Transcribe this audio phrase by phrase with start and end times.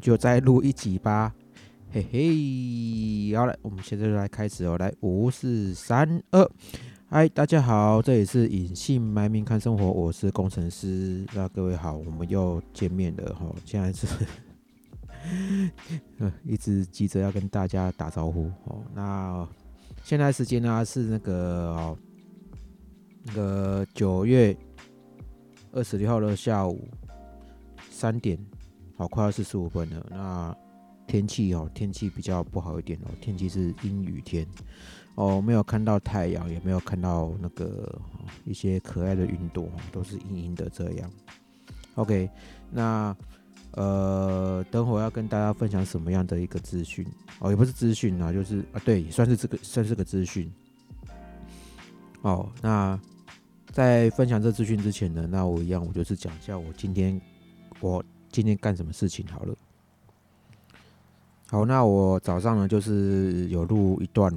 [0.00, 1.34] 就再录一集吧。
[1.90, 4.76] 嘿嘿，好了，我们现在就来开始哦。
[4.78, 6.50] 来，五四三二，
[7.08, 11.24] 嗨，大家好，这里是隐姓埋名看生活，我是工程师。
[11.34, 13.46] 那各位好，我们又见面了哈。
[13.64, 14.06] 现在是，
[16.44, 18.82] 一直急着要跟大家打招呼哦。
[18.94, 19.48] 那
[20.04, 21.98] 现在时间呢是那个哦，
[23.24, 24.54] 那个九月
[25.72, 26.86] 二十六号的下午
[27.90, 28.38] 三点，
[28.98, 30.04] 好，快要四十五分了。
[30.10, 30.56] 那
[31.06, 34.44] 天气哦，天气比较不好一点哦，天气是阴雨天
[35.14, 37.96] 哦，没有看到太阳，也没有看到那个
[38.44, 41.08] 一些可爱的云朵，都是阴阴的这样。
[41.94, 42.28] OK，
[42.72, 43.16] 那
[43.70, 47.06] 呃，等会要跟大家分享什么样的一个资讯
[47.38, 50.52] 哦，也不是资讯啊，就是啊，对，算是这个算是个资讯。
[52.22, 52.98] 哦，那
[53.70, 57.20] 在分享这资讯之前呢，那我一样，我就是讲一下我今天
[57.80, 59.54] 我今天干什么事情好了。
[61.50, 64.30] 好，那我早上呢，就是有录一段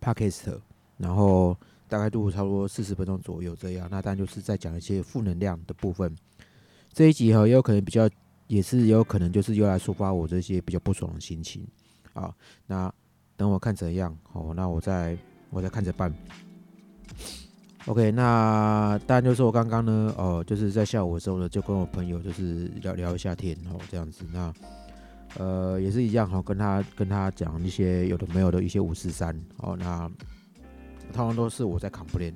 [0.00, 0.58] podcast，
[0.96, 1.56] 然后
[1.88, 3.86] 大概录差不多四十分钟左右这样。
[3.90, 6.16] 那当然就是在讲一些负能量的部分。
[6.92, 8.08] 这一集哈，也有可能比较，
[8.46, 11.66] 也是有可能就是又来抒发我这些比较不爽的心情
[12.14, 12.34] 啊。
[12.66, 12.92] 那
[13.36, 15.18] 等我看怎样，好，那我再
[15.50, 16.12] 我再看着办。
[17.86, 24.52] OK，那当然就是我刚刚呢，哦，就是在下午的时候呢，就跟我朋友就是聊聊一下天，哦，这样子那。
[25.38, 30.10] 呃，也是一样哈，跟他跟他讲一些有的没有的一些五四三哦，那
[31.12, 32.34] 通常都是我在 complain，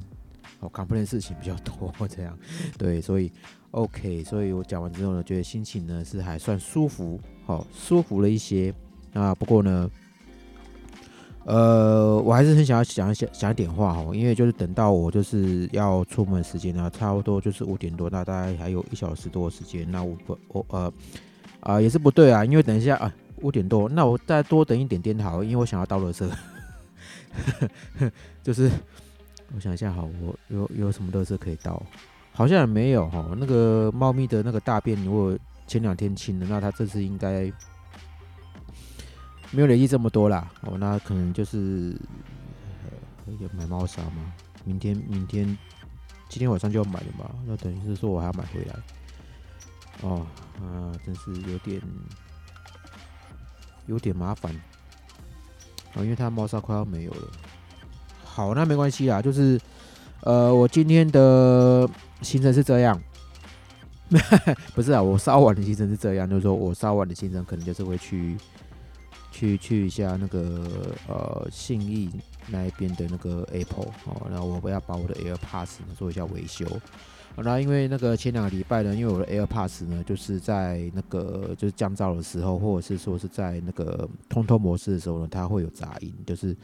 [0.60, 2.38] 哦，complain 事情比较多这样，
[2.78, 3.32] 对，所以
[3.72, 8.72] OK，所以我讲完之后呢，觉得心情呢是还算舒服，好，舒服了一些。
[9.12, 9.90] 那不过呢，
[11.44, 20.93] 呃，我还是很想要讲一些讲一点话哈，因为就是等到我就是要出门时间呢，差不多就是五点多，那大概还有一小时多的时间，那我不我呃。
[21.60, 23.10] 啊，也是不对啊，因为等一下啊，
[23.41, 26.28] 五点多，那我再多等一点点好，因为我想要倒垃圾。
[28.44, 28.71] 就是
[29.55, 31.82] 我想一下，好，我有有什么乐色可以倒？
[32.32, 33.31] 好像也没有哈。
[33.38, 35.34] 那个猫咪的那个大便，如果
[35.66, 37.50] 前两天清了，那它这次应该
[39.54, 40.50] 没有累积这么多啦。
[40.62, 41.97] 哦，那可能就是
[43.26, 44.32] 要买猫砂吗？
[44.65, 45.47] 明天明天
[46.28, 47.31] 今天晚上就要买了嘛？
[47.47, 48.75] 那等于是说我还要买回来。
[50.03, 50.26] 哦，
[50.60, 51.81] 啊，真是有点
[53.87, 54.53] 有点麻烦
[55.94, 57.31] 啊，因为它猫砂快要没有了。
[58.25, 59.60] 好，那没关系啦，就是
[60.22, 61.88] 呃，我今天的
[62.22, 63.00] 行程是这样，
[64.75, 68.37] 不是啊，我稍晚的行程是这样，就是说我稍晚的行程可能就是会去
[69.34, 70.64] 去去一下那个
[71.08, 72.08] 呃信义
[72.48, 76.64] 那一边的那个 Apple 哦，然后我要把我的 AirPods 呢做一下维修。
[77.36, 86.56] 那因为那个前两个礼拜呢，因为我的 AirPods 呢，就是在那个就是降噪的时候，或者是说是在那个通透模式的时候呢，它会有杂音，就是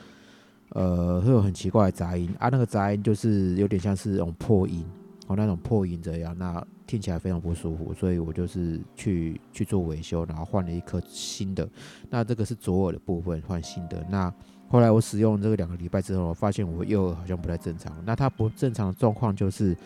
[0.69, 4.87] 呃会有很奇怪的杂音啊，那个杂音就是有点像是那种破音
[5.31, 11.69] 哦，那种破音这样，那听起来非常不舒服，所以我就是去去做维修，然后换了一颗新的。
[12.09, 14.05] 那这个是左耳的部分换新的。
[14.11, 14.33] 那
[14.69, 17.97] 后来我使用这个两个礼拜之后，我发现我右耳好像不太正常。
[18.05, 19.77] 那它不正常的状况就是。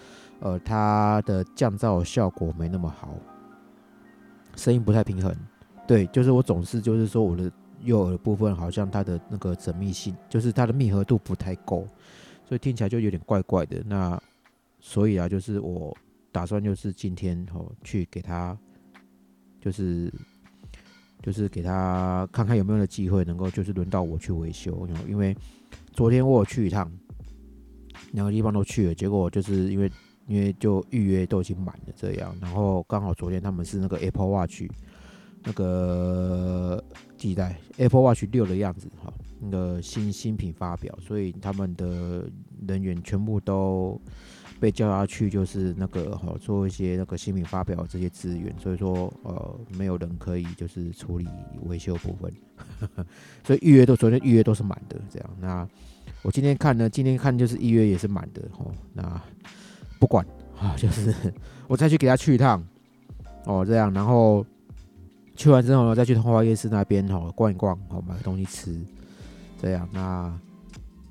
[0.40, 3.14] 呃，它的降噪效果没那么好，
[4.56, 5.34] 声音不太平衡。
[5.86, 7.50] 对，就是我总是就是说我的
[7.82, 11.88] 右耳的部分好像它的那个缜密性，就是它的密合度不太够，
[12.46, 13.80] 所以听起来就有点怪怪的。
[13.86, 14.20] 那
[14.86, 15.96] 所以啊，就是我
[16.30, 18.54] 打算就是今天哦去给他，
[19.58, 20.12] 就是
[21.22, 25.34] 就是给他看看有没有的机会能够就是轮到我去维修，因为
[25.94, 26.92] 昨天我有去一趟，
[28.12, 29.90] 两个地方都去了，结果就是因为。
[30.26, 34.62] 因为就预约都已经满了这样，然后刚好昨天他们是那个 Apple Watch
[35.42, 36.82] 那个
[37.18, 42.26] 几代 Apple Watch 六的样子哈，那个新新品发表，所以他们的
[42.66, 44.00] 人员全部都
[44.60, 51.26] 被叫下去，就是那个哈做一些那个新品发表这些资源，所以说呃没有人可以就是处理
[51.64, 52.32] 维修部分，
[53.44, 55.30] 所以预约都昨天预约都是满的这样。
[55.40, 55.68] 那
[56.22, 59.20] 我今天看呢，今天看就是预约也是满的哦，那。
[60.00, 60.26] 不管
[60.58, 61.14] 啊，就是
[61.66, 62.62] 我再去给他去一趟
[63.46, 64.44] 哦，这样，然后
[65.34, 68.78] 去完之后呢，再去通化夜市那边哦逛一逛，哦买个东西吃，
[69.58, 70.38] 这样，那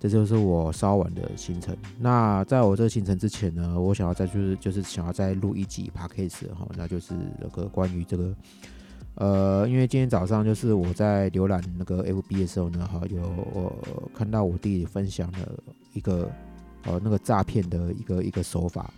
[0.04, 1.74] 这就是我稍晚的行程。
[1.98, 8.36] 那在我这个行程之前呢，我想要再就是就是想要再录一集 p a c a s e 哈，那就是那个关于这个
[9.16, 13.22] 呃，因为今天早上就是我在浏览那个 FB 的时候呢，哈，有
[13.54, 13.74] 我
[14.14, 15.40] 看到我弟弟分享了
[15.94, 16.30] 一个。
[16.86, 18.94] 呃，那个诈骗的一个一个手法，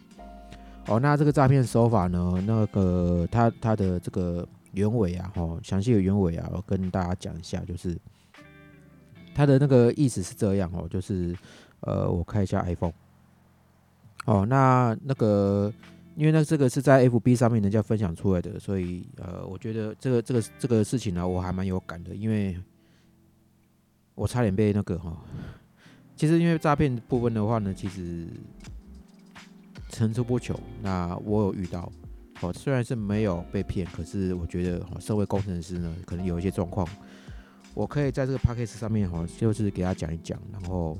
[0.87, 7.95] 哦，那这个诈骗手法呢，那个它它的这个原委啊，哦，详细的原委啊，我跟大家讲一下，就是
[9.35, 11.35] 他的那个意思是这样哦，就是
[11.81, 12.93] 呃，我看一下 iPhone。
[14.25, 15.71] 哦，那那个，
[16.15, 22.57] 因为那这个是在 FB 上面人家分享出来的，所以呃，我觉得这个这个这个事情呢，我还蛮有感的，因为
[24.15, 25.15] 我差点被那个哈，
[26.15, 28.25] 其实因为诈骗部分的话呢，其实
[29.89, 30.59] 层出不穷。
[30.81, 31.91] 那我有遇到，
[32.41, 36.87] 哦，虽然是没有被骗，可是我觉得哦，社会工程师呢，可能有一些状况，
[37.75, 40.97] 我可以在这个 p a c k a g e 上面哈，就是给他讲一讲，然后。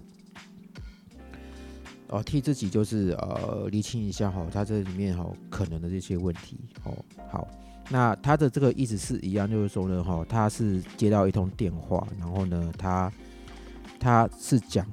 [2.10, 6.96] 哦，替自己就是呃厘清一下哈，他这里面哈可能的这些问题哦。
[7.32, 7.48] 好，
[7.90, 13.12] 那他的这个意思是一样，就是说呢哈，他是接到一通电话，然后呢他
[14.00, 14.88] 他是讲，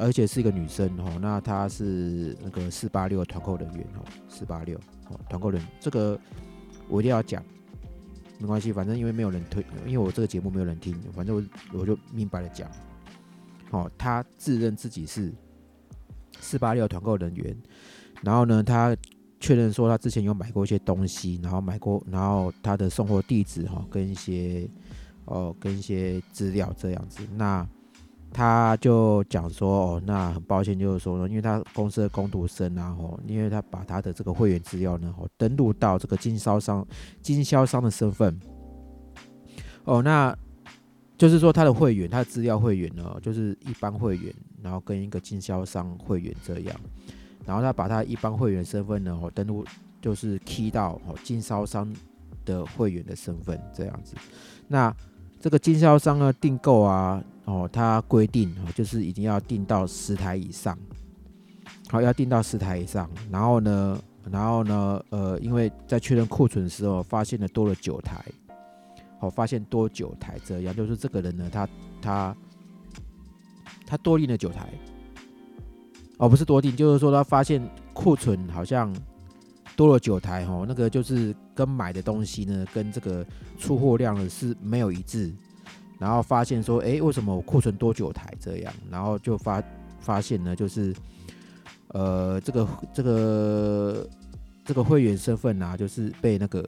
[0.00, 4.76] 而且是一个女生哈，那他是那个四八六团购人员哦，四八六
[5.08, 6.18] 哦团购人，这个
[6.88, 7.40] 我一定要讲，
[8.38, 12.70] 没关系，反正因为没有人推，因为我这个节目没有人听，反正我我就明白了讲，
[13.70, 15.32] 哦，他自认自己是。
[16.38, 17.56] 四八六团购人员，
[18.22, 18.94] 然后呢，他
[19.40, 24.68] 确认说他之前有买过一些东西，然后买过，然后他的送货地址哈，跟一些
[25.24, 27.22] 哦，跟一些资料这样子。
[27.36, 27.66] 那
[28.36, 36.86] 他就讲说哦，那很抱歉，就是说呢，因为他公司的工读生啊，哦，因为他把他的这个会员资料呢，哦，登录到这个经销商
[37.22, 38.38] 经销商的身份，
[39.84, 40.36] 哦，那。
[41.18, 44.30] 就是说，他的会员，他的资料会员呢，就是一般会员，
[44.62, 46.76] 然后跟一个经销商会员这样，
[47.46, 49.64] 然后他把他一般会员身份呢，哦，登录
[49.98, 51.90] 就是 key 到哦经销商
[52.44, 54.14] 的会员的身份这样子。
[54.68, 54.94] 那
[55.40, 60.76] 这个经销商呢订购啊，哦，他规定哦，就是一定要订到十台以上，
[61.88, 63.08] 好，要订到十台以上。
[63.30, 63.98] 然后呢，
[64.30, 68.24] 然后呢，呃，因为在确认库存的时候，发现了多了九台。
[69.18, 71.68] 好，发现多九台这样，就是这个人呢，他
[72.02, 72.36] 他
[73.86, 74.68] 他多订了九台，
[76.18, 78.94] 哦，不是多订，就是说他发现库存好像
[79.74, 83.26] 多了九台，哈，那个就是跟买的东西呢，跟这个
[83.58, 85.34] 出货量呢是没有一致，
[85.98, 88.72] 然后发现说，哎，为什么我库存多久台这样？
[88.88, 89.60] 然后就发
[89.98, 90.94] 发现呢，就是
[91.88, 94.08] 呃，这个这个
[94.64, 96.64] 这个会员身份啊，就是被那个。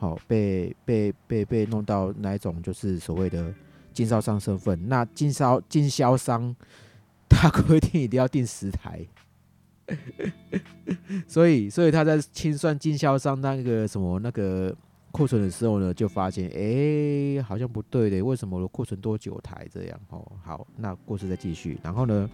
[0.00, 3.52] 好，被被被被弄到那一种，就是所谓的
[3.92, 4.88] 经销商身份。
[4.88, 6.54] 那经销经销商
[7.28, 9.04] 他规定一定要订十台，
[11.26, 14.74] 所以所以他在清算经销商那个什么那个
[15.10, 20.00] 库存的时候呢，就发现哎，好像不对的，为什么我库存多九台这样？
[20.10, 22.28] 哦，好，那故事再继续，然后呢？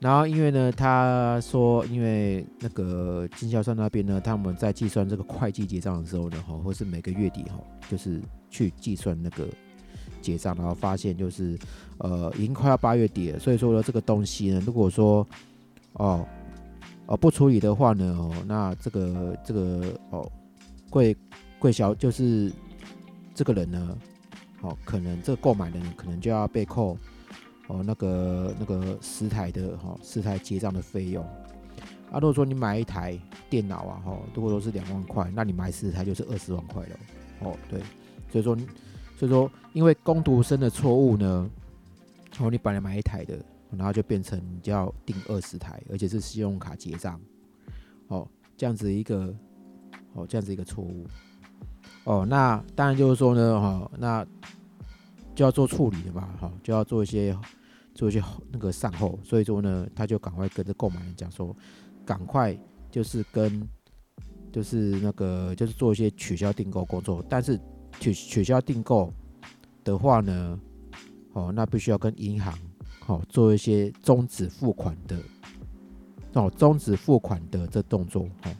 [0.00, 9.46] 然后，因为呢，他说，因为那个经销商那边呢，他们在计算这个会计结账的时候呢，哈，或是每个月底哈，就是去计算那个
[10.20, 11.56] 结账，然后发现就是，
[11.98, 15.24] 呃，已经快要八月底了，所以说呢，这个东西呢，如果说，
[15.94, 16.26] 哦，
[17.06, 20.30] 哦不处理的话呢，哦，那这个这个哦，
[20.90, 21.16] 贵
[21.58, 22.52] 贵小就是
[23.34, 23.98] 这个人呢，
[24.60, 26.96] 哦，可能这个购买的人可能就要被扣。
[27.68, 31.24] 哦，那个那个十台的哈，十台结账的费用
[32.10, 32.14] 啊。
[32.14, 33.16] 如果说你买一台
[33.48, 36.96] 电脑啊，哈，如果说是两万块，那你买十台就是二十万块了。
[37.38, 37.80] 哦，对，
[38.30, 38.56] 所以说，
[39.16, 41.48] 所以说，因为工读生的错误呢，
[42.40, 43.38] 哦，你本来买一台的，
[43.76, 47.20] 然后就变成你就要订二十台，而且是信用卡结账，
[48.08, 49.34] 哦，这样子一个，
[50.14, 51.06] 哦，这样子一个错误。
[52.04, 54.26] 哦，那当然就是说呢，哈，那。
[55.34, 57.34] 就要做处理的嘛，哈，就要做一些
[57.94, 61.56] 做一些那个善后，所以说呢，他就赶快跟着购买人讲说，
[62.04, 62.54] 赶快
[62.90, 63.66] 就是跟
[64.52, 67.58] 就是那个就是做一些取消订购工作，但是
[67.98, 69.10] 取取消订购
[69.82, 70.60] 的话呢，
[71.32, 72.52] 哦，那必须要跟银行
[73.06, 75.18] 哦做一些终止付款的
[76.34, 78.56] 哦终止付款的这动作，哦，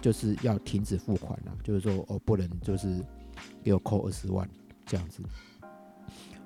[0.00, 3.02] 就是要停止付款了，就是说哦不能就是
[3.62, 4.48] 给我扣二十万
[4.84, 5.22] 这样子。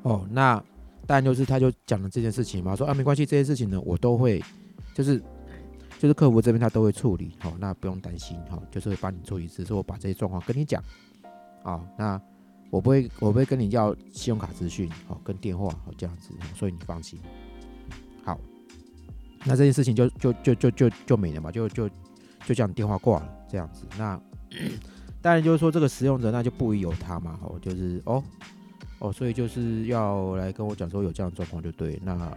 [0.02, 0.62] 哦，那
[1.06, 4.42] 当然就是他就讲了这件事情嘛，说啊没关系，这件事情呢我都会，
[4.94, 5.18] 就是
[5.98, 10.82] 就是客服这边他都会处理，好，那不用担心，好，就是会帮你处理，只是我把这些状况跟你讲，
[11.62, 12.20] 啊，那
[12.70, 17.18] 我不会我不会跟你要信用卡资讯，好，跟电话，好这样子，所以你放心，
[18.24, 18.38] 好，
[19.44, 24.20] 那这件事情就就就就就就没了嘛，就就就这样电话挂了这样子，那
[25.20, 28.22] 当然就是说这个使用者那就不宜有他嘛，好，就是哦。
[29.02, 32.30] 哦，所以就是要来跟我讲说有这样的状况就对，那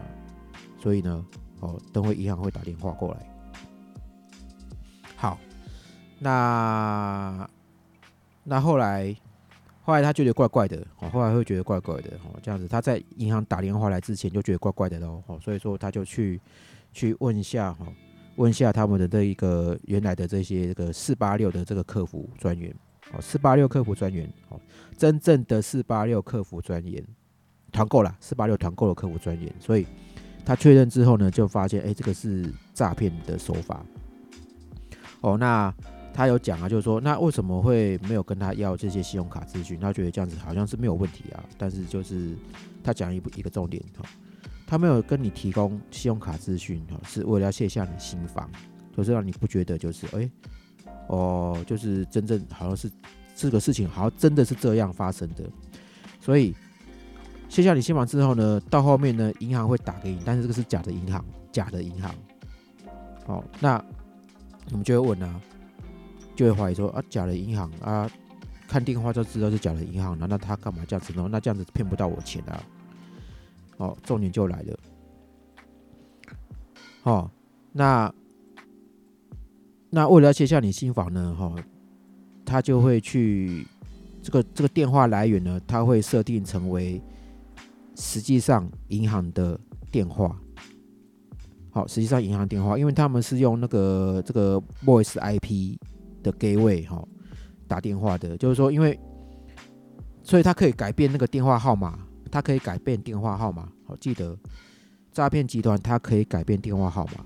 [0.80, 1.26] 所以呢，
[1.60, 3.20] 哦，等会银行会打电话过来，
[5.18, 5.38] 好，
[6.20, 7.46] 那
[8.46, 9.14] 那后来
[9.86, 16.40] 后来他觉得怪怪的，哦，后来会觉得怪怪的，哦，这样子他在银行打电话来之前就觉得怪怪的喽，哦，所以说他就去
[16.94, 17.86] 去问一下，哈，
[18.38, 22.74] 问一下他们的这一个原来的这些这个四八六的这个客服专员，
[23.12, 24.60] 哦，四八六客服专员，哦，
[24.98, 27.06] 真正的四八六客服专员
[27.72, 29.86] 团购了，四八六团购的客服专员，所以
[30.46, 33.86] 他确认之后呢，就发现，哎，这个是诈骗的手法。
[35.22, 35.74] 哦，那
[36.14, 39.80] 他有讲啊，就是说，那为什么会没有跟他要这些信用卡资讯？
[39.80, 41.44] 他觉得这样子好像是没有问题啊。
[41.58, 42.36] 但是就是
[42.84, 44.06] 他讲一一个重点哈，
[44.68, 48.48] 他没有跟你提供信用卡资讯哈，是为了要卸下你心防，
[48.96, 50.30] 就是让你不觉得就是哎，
[51.08, 52.92] 哦，就是真正好像是
[53.36, 55.44] 这个事情好像真的是这样发生的。
[56.22, 56.56] 所以
[57.50, 62.14] 卸下你心防之后呢，到后面呢，银行会打给你，但是这个是假的银行，假的银行。
[63.26, 63.84] 好，那。
[64.72, 65.42] 我们就会问啊，
[66.36, 68.10] 就会怀疑说啊，假的银行啊，
[68.68, 71.28] 看电话就知道是假的银行，难道他干嘛这样子呢？
[71.32, 72.64] 那这样子骗不到我钱啊？
[73.78, 74.80] 哦，重点就来了，
[77.04, 77.30] 哦，
[77.72, 78.14] 那
[79.90, 81.56] 那为了要卸下你心房呢，哈，
[82.46, 83.68] 他就会去
[84.22, 87.02] 这个这个电话来源呢，他会设定成为
[87.96, 89.60] 实际上银行的
[89.92, 90.40] 电话。
[91.72, 95.76] 好，实际上银行电话，因为他们是用那个这个 voice IP
[96.24, 97.08] 的 gateway 哈
[97.68, 99.00] 打电话的，就是说，因为
[100.24, 102.00] 所以他可以改变那个电话号码，
[102.32, 103.70] 他可以改变电话号码。
[103.86, 104.38] 好，记得
[105.12, 107.26] 诈骗集团他可以改变电话号码，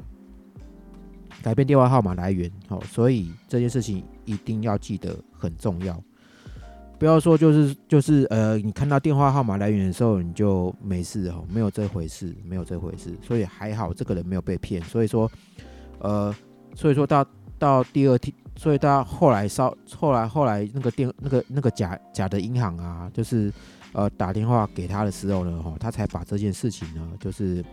[1.41, 2.51] 改变电话号码来源。
[2.67, 6.01] 好，所以这件事情一定要记得很重要。
[6.99, 14.81] 不要说就是就是呃，你看到电话号码来源的时候，你就没事哦，没有这回事，没有这回事，所以还好这个人没有被骗。
[14.81, 15.31] 所以说，
[15.99, 16.33] 呃，
[16.73, 17.23] 所以说到
[17.59, 23.53] 到第二天，所以到后来稍后来后来那个电那个那个假假的银行啊，就是
[23.93, 27.63] 呃打电话给他的时候呢，哈，他才把这件事情呢，就是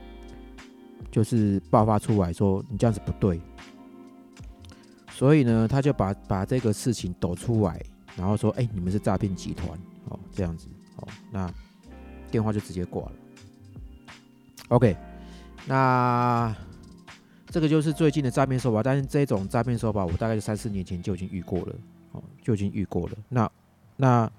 [1.10, 3.40] 就是爆发出来说你这样子不对，
[5.10, 7.80] 所以呢，他就把把这个事情抖出来。
[8.16, 9.68] 然后说，哎，你们是诈骗集团，
[10.04, 11.52] 哦，这样子，哦，那
[12.30, 13.12] 电话就直接挂了。
[14.68, 14.96] OK，
[15.66, 16.54] 那
[17.54, 21.76] 这个就是最近的诈骗手法，但是这种诈骗手法，我大概三四年前就已经遇过了，
[22.10, 23.16] 哦，就已经遇过了。
[23.28, 23.48] 那
[23.96, 24.32] 那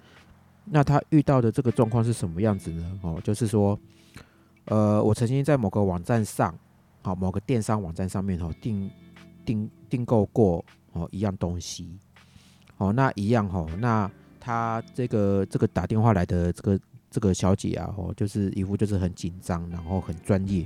[0.66, 3.00] 那他遇到的这个状况是什么样子呢？
[3.04, 3.80] 哦，就是说，
[4.66, 6.54] 呃，我曾经在某个网站上，
[7.04, 8.92] 好，某个电商网站上面，哦，订
[9.46, 11.98] 订订购过，哦，一样东西。
[12.76, 16.80] 哦，那一样哦，那他这个这个打电话来的这个
[17.10, 20.66] 这个小姐啊，哦，就是一副就是很紧张，然后很专业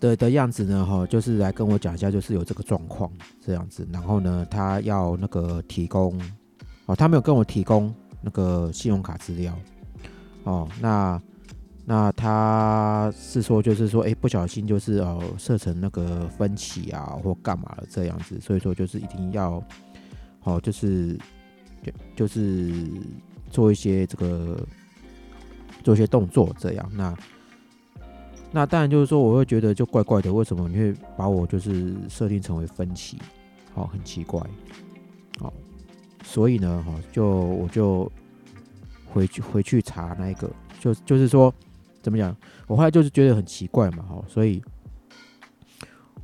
[0.00, 3.10] 的的样子呢，哈，就是来跟我讲一下，就是有这个状况
[3.44, 6.20] 这样子，然后呢，他要那个提供，
[6.86, 9.58] 哦，他没有跟我提供那个信用卡资料，
[10.44, 11.20] 哦，那
[11.84, 19.62] 那他是说就是说，哎，不小心就是哦设成那个分期啊，或干嘛了这样子，所以说就是一定要。
[20.48, 21.18] 哦，就是
[21.82, 22.72] 就就是
[23.50, 24.64] 做一些这个
[25.82, 27.12] 做一些动作这样，那
[28.56, 33.18] 那当然就是说我会觉得就怪怪的，为什么你会把我就是设定成为分歧？
[33.74, 34.40] 哦，很奇怪。
[35.38, 35.52] 好，
[36.24, 38.10] 所以呢，哈，就我就
[39.12, 41.52] 回去回去查那一个，就就是说
[42.00, 42.34] 怎么讲？
[42.66, 44.62] 我后来就是觉得很奇怪嘛，哈，所以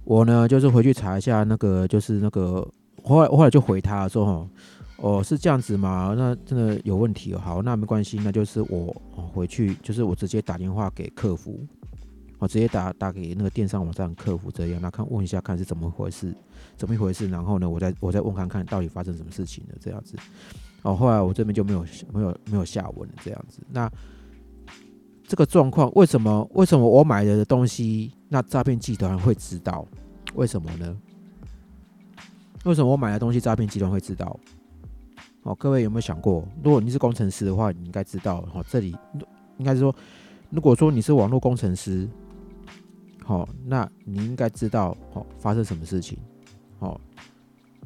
[0.04, 2.66] 我呢就是回去查一下那个，就是那个。
[3.04, 4.48] 后来，后来就回他说：“哈，
[4.96, 6.14] 哦，是这样子吗？
[6.16, 7.34] 那真的有问题。
[7.34, 8.96] 好，那没关系，那就是我
[9.34, 11.60] 回去，就是我直接打电话给客服，
[12.42, 16.34] 我直接打打给那个电商网站客服这样，那看问一下看是怎么回事，
[16.76, 17.28] 怎么一回事？
[17.28, 20.16] 然后呢，我再我再问看看到底发生什么事情了这样子。
[20.82, 23.60] 哦，后来我这边就没有没有没有下文了这样子。
[23.70, 23.88] 那
[25.24, 26.44] 这个状况为什么？
[26.54, 29.86] 为什么我买的东西，那诈骗集团会知道？
[30.34, 30.96] 为什么呢？”
[32.64, 34.36] 为什么我买的东西诈骗集团会知道？
[35.44, 38.44] 哦，各位有没有想过，如果你是工程师的话，你应该知道。
[38.52, 38.96] 哦，这里
[39.58, 39.94] 应该是说，
[40.50, 42.08] 如果说你是网络工程师，
[43.24, 46.18] 好，那你应该知道，哦，发生什么事情？
[46.80, 47.00] 哦，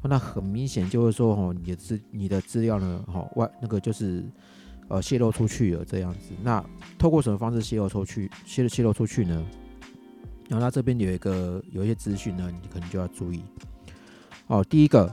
[0.02, 4.24] 那很明显就是说，哦，你的资你的资料呢，哦，外那个就是
[4.88, 6.30] 呃泄露出去了这样子。
[6.42, 6.64] 那
[6.98, 8.30] 透过什么方式泄露出去？
[8.44, 9.46] 泄泄露出去呢？
[10.48, 13.42] 然后它这边有一个有一些资讯呢，你可能就要注意。
[14.46, 15.12] 哦，第一个，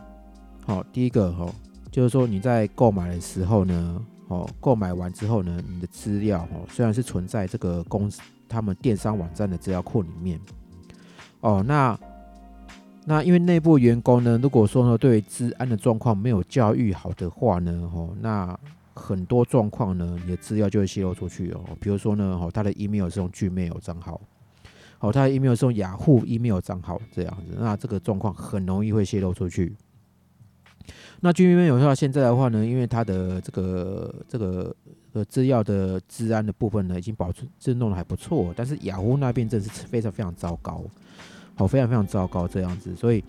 [0.65, 1.51] 好，第一个哈，
[1.91, 8.21] 就是说你在购买的时候呢，哦，购买完之后呢，你的资料哦，虽然是存在这个公司
[8.53, 10.39] 他们电商网站的资料库里面，
[11.41, 11.99] 哦，那
[13.05, 18.57] 那因为内部员工呢，如果说呢对治安的状况没有教育好的话呢，哦，那
[18.93, 21.61] 很多状况呢，你的资料就会泄露出去哦。
[21.81, 24.21] 比如说呢，哦，他的 email 是用 Gmail 账号，
[24.99, 29.75] 哦，他的 email 是用雅虎 email 账号这样子，那这个状况很容易会泄露出去。
[31.21, 34.75] 那 Gmail 有效现在的话呢，因为它的这个这个
[35.13, 40.83] 呃制药的治安的部分呢，已经保存这弄得还不错，但是雅虎那边真是非常非常糟糕，
[41.55, 43.23] 好，非常非常糟糕这样子，所以。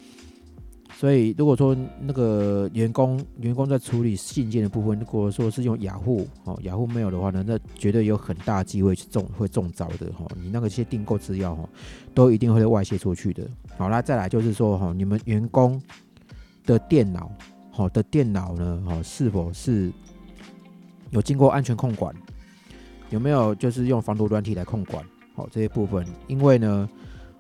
[0.96, 10.24] 所以，如果说那个员工员工在处理信件的部分，如果说是用雅虎哦，雅虎 mail 的话呢，那绝对有很大机会去中会中招的哈。
[10.40, 11.68] 你那个些订购资料哈，
[12.14, 13.42] 都一定会外泄出去的。
[13.76, 15.82] 好，那再来就是说哈，你们员工
[16.64, 17.30] 的电脑
[17.70, 19.92] 好的电脑呢，哦，是否是
[21.10, 22.14] 有经过安全控管？
[23.10, 25.04] 有没有就是用防毒软体来控管？
[25.34, 26.88] 好，这些部分，因为呢。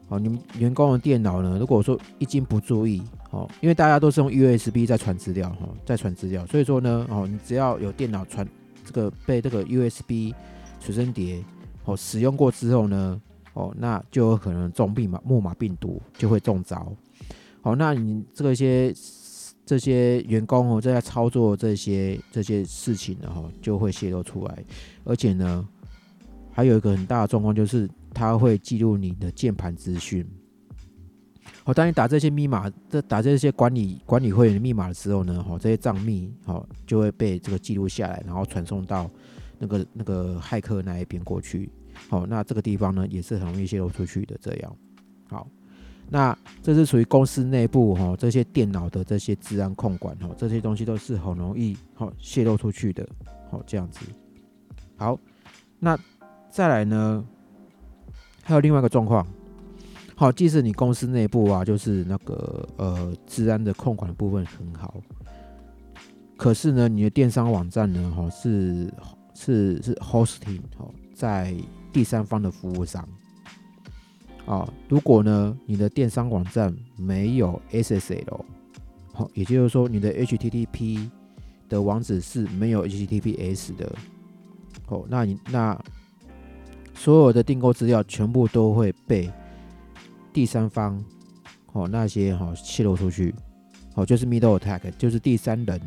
[0.08, 1.56] 哦，你们员工的电脑呢？
[1.58, 8.46] 如果说一经不注意，哦，因为大家都是用 USB 在传资料，哈，在传资料，所以说呢，哦，你只要有电脑传
[8.84, 10.34] 这个被这个 USB
[10.78, 11.42] 随身碟，
[11.86, 13.18] 哦，使用过之后呢，
[13.54, 16.92] 哦，那就有可能中病嘛木马病毒就会中招。
[17.64, 18.94] 好，那你这些
[19.66, 24.64] 这些员工哦，在操作这些这些事情的，哈，就会泄露出来，
[25.02, 25.66] 而且呢，
[26.52, 27.90] 还有一个很大的状况就是。
[28.16, 30.24] 它会记录你的键盘资讯。
[31.64, 39.10] 好，当你打这些密码，这打这些管理管理会员的密码的时候呢，哈，这些账密好就会被这个记录下来，然后传送到
[39.58, 41.68] 那个那个骇客那一边过去。
[42.08, 44.38] 好，那这个地方呢也是很容易泄露出去的。
[44.40, 44.76] 这样，
[45.28, 45.48] 好，
[46.14, 53.04] 那这是属于公司内部哈这些电脑的这些治安控管哈，这些东西都是很容易好泄露出去的。
[53.50, 53.98] 好，这样子。
[54.96, 55.18] 好，
[55.80, 55.98] 那
[56.48, 57.24] 再来呢？
[58.44, 59.26] 还有另外一个状况，
[60.14, 64.94] 好，即使你公司内部啊，就是那个呃，治安的控管部分很好，
[66.36, 68.88] 可是呢，你的电商网站呢，哈，是
[69.34, 71.52] 是是 hosting 哈，在
[71.92, 73.04] 第三方的服务商，
[74.46, 78.40] 啊，如果呢，你的电商网站没有 SSL，
[79.12, 81.08] 好，也就是说你的 HTTP
[81.68, 83.92] 的网址是没有 HTTPS 的，
[84.88, 85.78] 哦，那你那。
[86.96, 89.28] 所有的订购资料全部都会被
[90.32, 91.04] 第三方
[91.72, 93.34] 哦那些哈泄露出去，
[93.96, 95.80] 哦就是 middle attack，就是第三人，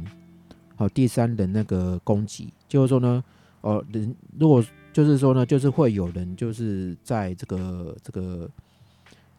[0.76, 3.24] 好第三人那个攻击，就是说呢，
[3.62, 4.62] 哦人如果
[4.98, 8.50] 就是说呢，就是会有人就是在这个这个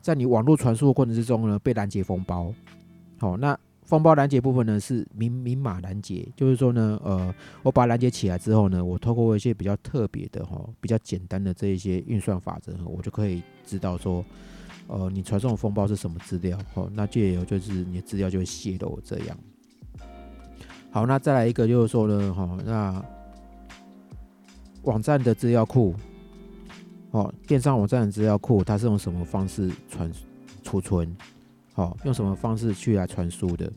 [0.01, 2.55] 在你网络传输的过程之中呢被拦截封包，
[3.19, 3.59] 好那。
[3.83, 14.23] 封包拦截部分呢是明明码拦截，就是说呢，呃，我把拦截起来之后呢，我透过一些比较特别的哈、比较简单的这一些运算法则，我就可以知道说，
[14.89, 19.37] 呃，你传送的封包是什么资料，哦，那借由就是你的资料就会泄露这样。
[20.91, 23.03] 好，那再来一个就是说呢，哈，那
[24.89, 25.95] 网站的资料库，
[27.11, 30.11] 哦，电商网站的资料库，它是用什么方式传
[30.63, 31.15] 储存？
[31.75, 33.71] 哦，用什么方式去来传输的？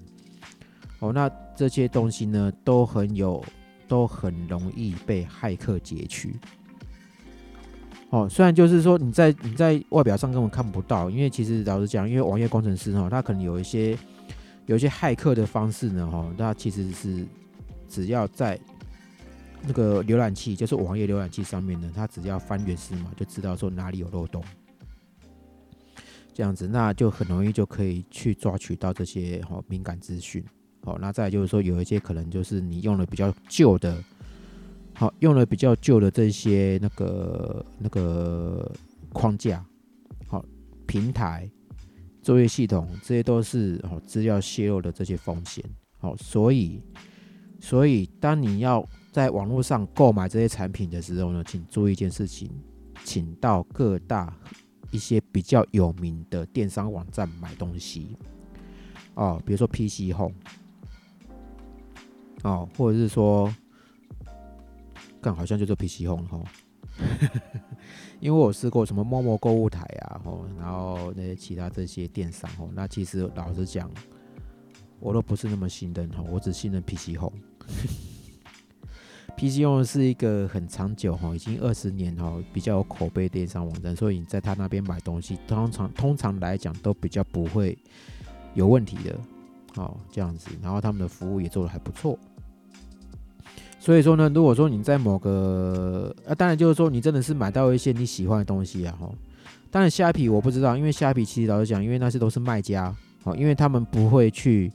[1.00, 3.44] 哦，那这些东西呢，都很有，
[3.90, 6.36] 都很容易被骇客截取。
[8.10, 13.98] 哦，虽然就是说你在你在外表上根本看不到，因为其实老实讲，因为网页工程师哈，他可能有一些
[14.66, 17.26] 有一些骇客的方式呢，哈，那其实是
[17.90, 18.58] 只要在
[19.64, 24.44] 那个浏览器，就是网页浏览器上面呢，它只要翻原始码，就知道说哪里有漏洞。
[26.34, 30.44] 这样子，那就很容易就可以去抓取到这些好敏感资讯。
[30.84, 34.02] 好，那再就是说，有一些可能就是你用了比较旧的，
[34.94, 38.72] 好用了比较旧的这些那个那个
[39.12, 39.64] 框架，
[40.26, 40.44] 好
[40.88, 41.48] 平台、
[42.22, 45.64] 作业系统，这些都是好资料泄露的这些风险。
[46.00, 46.82] 好，所以
[47.60, 52.50] 所以当你要在网络上购买这些产品的时候呢，请注意一件事情，
[53.04, 54.34] 请到各大。
[54.94, 58.18] 一些比较有名的电商网站买东西，
[59.14, 60.36] 哦，比如说 PC Home，
[62.44, 63.50] 哦，或者是说，
[65.22, 66.44] 更好像就是 PC Home 哈，
[68.20, 73.90] 因为我试过什么陌陌购物台啊，哦，然后那些其他这些电商哦，那其实老实讲，
[75.00, 77.40] 我都不是那么信任哈，我只信任 PC Home。
[79.38, 87.78] PC 用的是一个很长久哈，已经二十年哈，比较有口碑电商网站，所以你在他那边买东西，通常通常来讲都比较不会
[88.54, 89.20] 有问题的，
[89.76, 92.18] 好这样子，然后他们的服务也做的还不错。
[93.80, 99.10] 所以说呢，如果说你在某个，啊，当然就是说你真的是买到一些你喜欢的东西啊哈，
[99.72, 104.72] 当然虾皮我不知道，因为虾皮其实老实讲，因为那些都是卖家，好，因为他们不会去，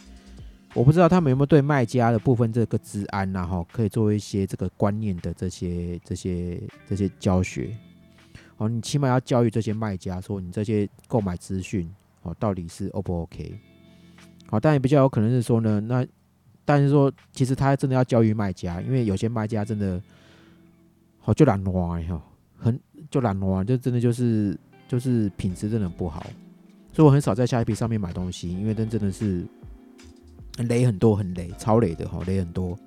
[0.76, 7.74] 我不知道他们有没有对卖家的部分这个治安呐，哈，可以做一些这个观念的这些这些这些教学。
[8.58, 13.58] 好，你起码要教育这些卖家说，你这些购买资讯，哦，到底是 O 不 OK？
[14.50, 16.06] 好，但也比较有可能是说呢，那
[16.66, 19.98] 但是说，其实他真的要教育卖家，因为有些卖家真的，
[21.18, 21.72] 好就懒惰
[22.06, 22.22] 哈，
[22.58, 22.78] 很
[23.10, 24.54] 就懒惰，就真的就是
[24.86, 26.26] 就是品质真的不好，
[26.92, 29.42] 所以我很少在下一批上面买东西，因为真真的是
[30.68, 32.78] 雷很多，很雷，超雷的哈，雷很多。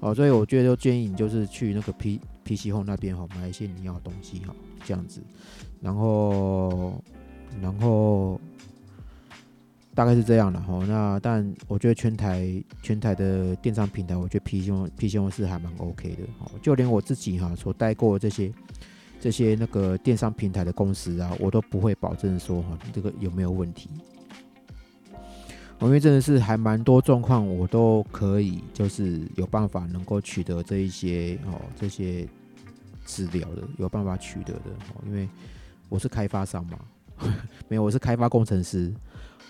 [0.00, 5.22] 哦，所以我觉得建议你就是去那个 P P C 后那边哈，买一些你要的东西哈，这样子，
[5.80, 7.02] 然后
[7.62, 8.38] 然后
[9.94, 10.84] 大概是这样的哈。
[10.86, 16.50] 那但我觉得全台全台的电商平台，我觉得 P C P C 是还蛮 OK 的哈。
[16.60, 18.52] 就连我自己哈所带过的这些
[19.18, 23.88] 这些那个电商平台的公司啊，我都不会保证说哈这个有没有问题。
[25.86, 32.26] 因为真的是还蛮多状况，我都可以就是有办法能够取得这一些哦这些
[33.04, 35.02] 资料的，有办法取得的哦。
[35.06, 35.28] 因为
[35.88, 36.78] 我是开发商嘛，
[37.68, 38.92] 没有我是开发工程师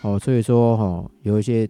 [0.03, 1.69] 哦，所以说哦有一些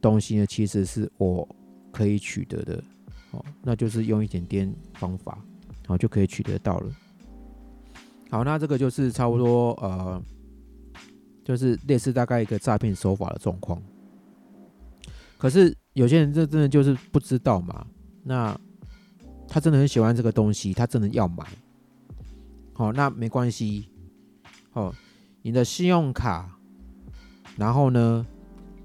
[0.00, 1.48] 东西呢，其实是我
[1.92, 2.82] 可以取得的
[3.30, 5.38] 哦，那就是用一点点方法，
[5.82, 6.90] 然后就可以取得到了。
[8.30, 10.22] 好，那这个就是差不多呃。
[11.50, 13.82] 就是类似大概一个诈骗手法的状况，
[15.36, 17.84] 可是有些人这真的就是不知道嘛？
[18.22, 18.56] 那
[19.48, 21.44] 他真的很喜欢这个东西，他真的要买。
[22.72, 23.88] 好，那没关系。
[24.74, 24.94] 哦，
[25.42, 26.56] 你的信用卡，
[27.56, 28.24] 然后呢，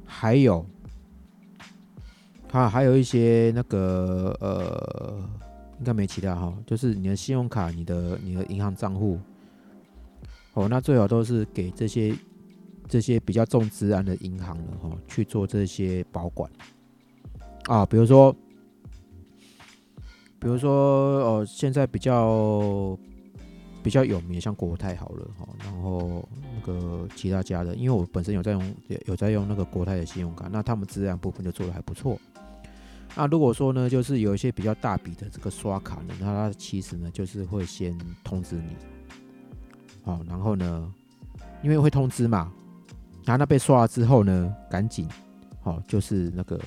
[0.04, 0.66] 还有，
[2.52, 5.20] 啊，还有一些那个呃，
[5.78, 9.20] 应该没其他哈，就是你的信用卡、你的你的银行账户。
[10.54, 12.12] 哦，那最好都是给这些。
[12.88, 16.50] 这些比较重治安的银行了哈，去做这些保管
[17.66, 18.32] 啊，比如说，
[20.40, 20.72] 比如说
[21.24, 22.98] 哦，现在比较
[23.82, 28.76] 比较有名，像国泰好了哈，然后那个其他家的，因为我本身有在用
[29.08, 32.20] 有在用那个国泰的信用卡，那他们治安部分就做的还不错。
[33.16, 38.76] 那如果说呢，就是有一些比较大笔的这个刷卡呢，那它其实呢就是会先通知你，
[40.04, 40.94] 好，然后呢，
[41.64, 42.54] 因为会通知嘛。
[43.26, 45.10] 然后那被刷了之后呢，赶紧，
[45.60, 46.62] 好，就是那个，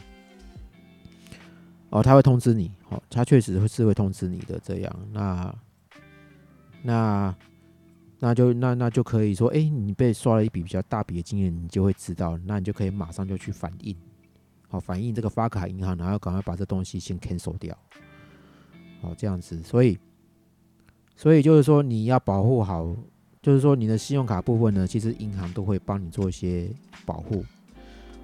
[1.91, 5.55] 哦，他会通知你，好，他确实会是会通知你的这样，那，
[6.83, 7.37] 那，
[8.19, 13.97] 那就那那就可以说，哎，你被刷了一笔比较大笔的金额，你就会知道，那你就可以马上就去反映，
[14.69, 17.79] 好，反映这个发卡银行，然后赶快把这东西先 cancel 掉，
[19.01, 19.97] 好，这样子，所以，
[21.15, 22.97] 所以就是说你要保护好。
[23.41, 26.69] 就是说，你的信用卡部分呢，其实银行都会帮你做一些
[27.07, 27.45] 保护，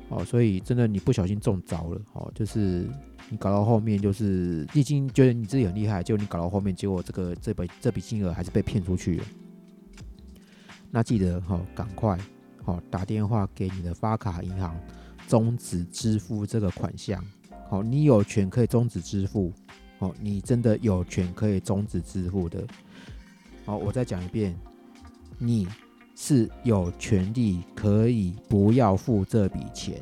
[0.08, 2.84] 哦，所以真的你不小心中招了，哦，就是
[3.30, 9.24] 你搞到后面，就是已经觉得你自己很厉害，结果你搞到后面，结果这个这笔这笔金额还是被骗出去了。
[10.90, 12.18] 那记得哈，赶快
[12.62, 14.76] 好打电话给你的发卡银行
[15.28, 17.24] 终止支付这个款项，
[17.68, 19.52] 好，你有权可以终止支付，
[20.00, 22.66] 哦，你真的有权可以终止支付的。
[23.64, 24.54] 好，我再讲一遍。
[25.44, 25.68] 你
[26.16, 30.00] 是有权利可以不要付这笔钱，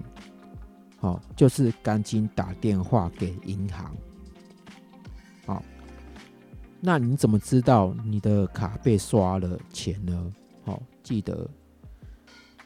[0.98, 3.92] 好，就是赶紧打电话给银行。
[5.44, 5.62] 好，
[6.80, 10.32] 那你怎么知道你的卡被刷了钱呢？
[10.64, 11.48] 好，记得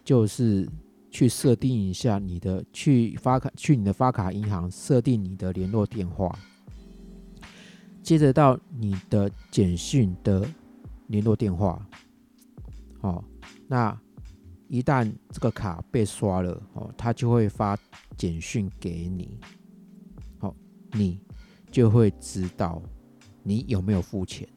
[0.04, 0.68] 就是
[1.10, 6.36] 去设定一下你的去发卡，去你的发卡银行设定你的联络电话，
[8.02, 10.46] 接着到你的简讯的
[11.06, 11.80] 联络电话。
[13.06, 13.22] 哦，
[13.68, 13.96] 那
[14.66, 17.78] 一旦这个卡被刷了，哦，他就会发
[18.16, 19.38] 简讯给你，
[20.38, 20.52] 好，
[20.90, 21.20] 你
[21.70, 22.82] 就会知道
[23.44, 24.48] 你有没有付钱。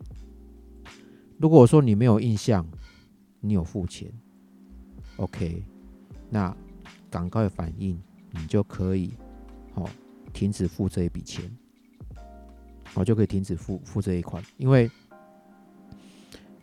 [1.38, 2.66] 如果说你没有印象，
[3.40, 4.12] 你有付钱
[5.18, 5.64] ，OK，
[6.28, 6.56] 那
[7.12, 9.14] 赶快反应，你就可以，
[9.74, 9.88] 好，
[10.34, 11.56] 停止付这一笔钱，
[12.86, 14.90] 好，就可以停止付付这一款，因为。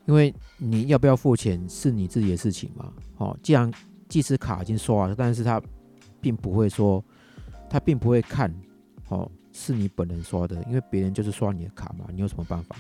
[0.07, 3.71] 因为你要不要付钱是你自己的事情嘛，好，既然
[4.09, 5.61] 即使卡已经刷了，但是他
[6.21, 7.05] 并不会说，
[7.69, 8.55] 他并不会看，
[9.09, 12.77] 哦，是你本人刷的，因为别人就是刷你的卡嘛，你有什么办法？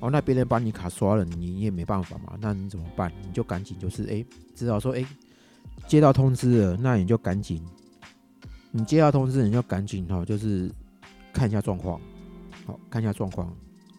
[0.00, 3.10] 哦，那别人把你卡刷了，你也没办法嘛，那你怎么办？
[3.26, 4.22] 你就赶紧就是哎，
[4.54, 5.02] 知道说哎，
[5.86, 7.62] 接到通知了，那你就赶紧，
[8.70, 10.70] 你接到通知你就赶紧哈，就是
[11.32, 11.98] 看一下状况，
[12.66, 13.50] 好看一下状况，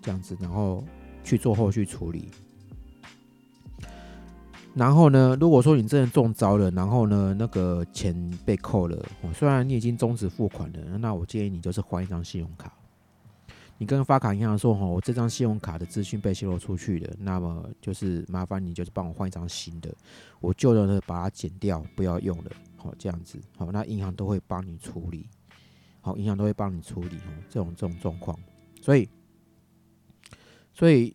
[0.03, 0.83] 这样子，然后。
[1.27, 2.29] 去做后续处理。
[4.73, 12.71] 然后呢，如果说你真的中招了，然后呢，那个钱被扣了，哦，虽然你已经终止付款了，那我建议你就是换一张信用卡。
[13.79, 19.93] 你跟发卡银行说，哦，我这张信用卡的资讯被泄露出去了，那么就是麻烦你就是帮我换一张新的，
[20.39, 25.27] 我旧的呢把它剪掉，不要用了，好，这样子，好，那银行都会帮你处理，
[26.01, 28.37] 好，银行都会帮你处理哦，这种这种状况，
[28.81, 29.09] 所以，
[30.77, 31.13] 所以。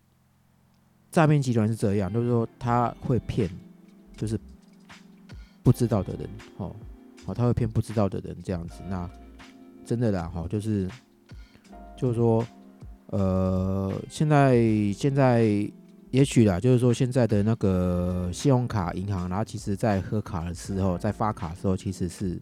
[1.13, 3.47] 诈骗集团是这样，就是说他会骗，
[4.17, 4.35] 就是
[5.61, 6.75] 不知道的人，哦，
[7.23, 8.81] 好，他会骗不知道的人这样子。
[8.89, 9.07] 那
[9.85, 10.89] 真的啦，哈，就是
[11.95, 12.43] 就是说，
[13.11, 14.57] 呃，现在
[14.91, 15.43] 现在
[16.09, 22.41] 也许啦，就是说现在的那个信用卡银行，然后其实在喝卡的时候，在发卡的时候，其实是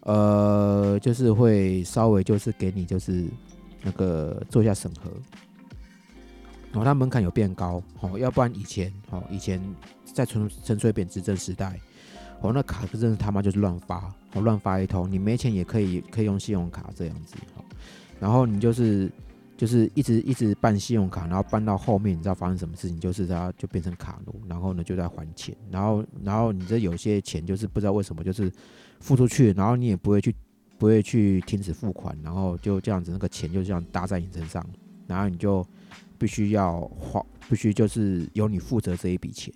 [0.00, 3.24] 呃，就是会稍微就是给你就是
[3.82, 5.10] 那个做一下审核。
[6.76, 9.58] 哦，它门槛有变高，哦，要不然以前，哦，以前
[10.04, 11.80] 在陈陈水扁执政时代，
[12.42, 17.64] 哦，那卡真是他妈就是乱发，哦，乱发一通，你没钱也可以可以用信用卡这样子，哦，
[18.20, 19.10] 然后你就是
[19.56, 23.00] 就是一直一直办信用卡，然后办到后面，你知道发生什么事情？
[23.00, 28.52] 就是它就变成卡奴，然后呢就在还钱，然后然后你这有些钱就是不知道为什么就是
[29.00, 30.34] 付出去，然后你也不会去
[30.76, 34.62] 不会去停止付款，然后就这样子那个钱就这样搭在你身上，
[35.06, 35.66] 然后你就。
[36.18, 39.52] 必须要花，必须就是由你负责这一笔钱，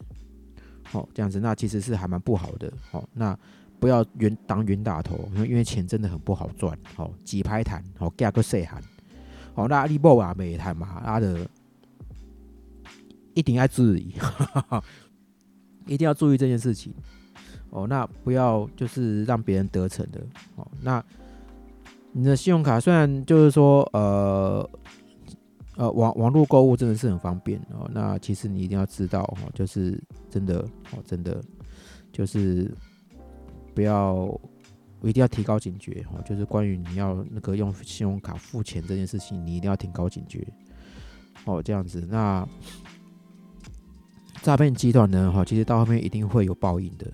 [0.84, 3.36] 好这样子，那其实是还蛮不好的，好那
[3.78, 8.82] 不要冤当冤大头，因为钱真的很不好赚，好几拍谈，好价个细喊，
[9.54, 11.48] 好那阿里波啊没谈嘛，阿的
[13.34, 14.14] 一定要注意，
[15.86, 16.92] 一定要注意这件事情，
[17.70, 20.20] 哦那不要就是让别人得逞的，
[20.56, 21.02] 哦那
[22.12, 24.68] 你的信用卡虽然就是说呃。
[25.80, 27.90] 呃，网网络购物真的是很方便哦。
[27.90, 30.58] 那其实你一定要知道哦，就是真的
[30.92, 31.42] 哦，真的
[32.12, 32.70] 就是
[33.74, 34.28] 不要，
[35.00, 36.20] 一定要提高警觉哦。
[36.22, 40.46] 就是关于你要那个用信用卡付钱这件事情，你一定要提高警觉
[41.46, 41.62] 哦。
[41.62, 42.46] 这样子，那
[44.42, 45.32] 诈骗集团呢？
[45.32, 47.06] 哈，其实到后面一定会有报应的，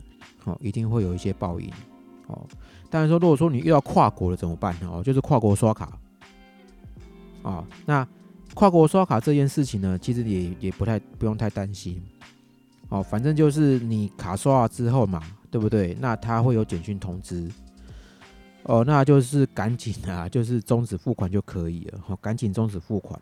[0.43, 1.71] 哦，一定会有一些报应
[2.27, 2.45] 哦。
[2.91, 4.91] 但是说，如果说你遇到跨国的怎么办呢？
[4.93, 5.97] 哦，就是跨国刷卡
[7.45, 8.05] 啊，那。
[8.57, 12.03] 跨国刷卡这件事情呢，其实也也不太不用太担心，
[12.89, 15.95] 哦，反正就是你卡刷了之后嘛，对不对？
[16.01, 17.47] 那他会有简讯通知，
[18.63, 23.21] 哦，那就是赶紧啊， 就是终止付款就可以了，好，赶紧终止付款，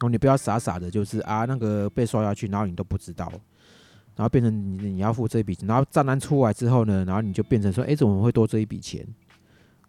[0.00, 3.30] 哦，你不要傻傻的，就是啊那个被刷下去，然后你都不知道，
[4.16, 9.06] 然后变成你你要付这笔钱，然后账单出来之后呢，然后你就变成说，哎，怎么会多这一笔钱？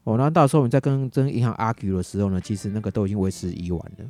[0.04, 4.06] 哦，那到时候你在跟跟银行 argue 的时候呢，其实那个都已经为时已晚了。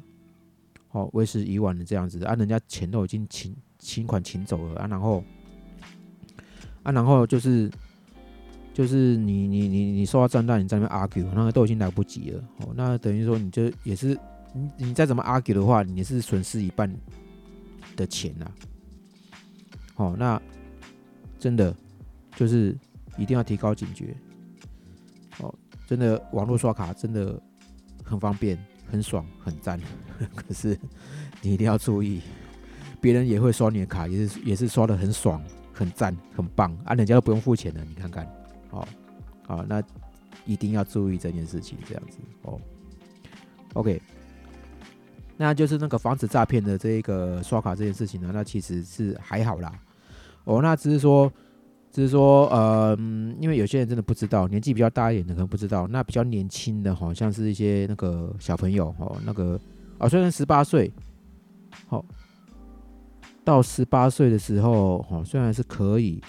[0.98, 5.24] 哦，为时已晚的这样子，啊，人家钱都已经请请款请走了啊，然后
[6.82, 7.70] 啊，然后就是
[8.74, 12.44] 就是你你你你收到账单，你在那边 argue，那个都已经来不及了。
[12.62, 14.18] 哦，那等于说你就也是
[14.54, 16.92] 你你再怎么 argue 的话，你是损失一半
[17.96, 18.52] 的钱呐。
[19.98, 20.42] 哦，那
[21.38, 21.76] 真的
[22.36, 22.76] 就是
[23.20, 24.16] 一定要提高警觉。
[25.42, 25.54] 哦，
[25.86, 27.40] 真的网络刷卡真的
[28.04, 28.58] 很方便。
[28.90, 29.80] 很爽，很赞，
[30.36, 30.78] 可是
[31.42, 32.22] 你一定要注意，
[33.02, 35.42] 别人也会刷你的卡，也是也是刷的很爽，
[35.74, 36.94] 很赞，很棒啊！
[36.94, 38.26] 人家都不用付钱的，你看看，
[38.72, 38.88] 哦，
[39.46, 39.84] 好，那
[40.46, 42.60] 一定要注意这件事情，这样子哦。
[43.74, 44.02] OK，
[45.36, 49.72] 那就是那个防止诈骗的这一个刷卡这件事情呢，那其实是还好啦，
[50.46, 51.32] 哦，那只是说。
[51.98, 52.96] 就是说，呃，
[53.42, 55.88] 因为有些人真的不知道，年纪比较大一点的可能不知道。
[55.88, 59.60] 那比较年轻的，好像是一些那个小朋友，哦，那个
[59.98, 60.94] 啊，虽然十八岁，
[61.88, 62.06] 好，
[63.44, 66.22] 到十八岁的时候，哦，虽然是可以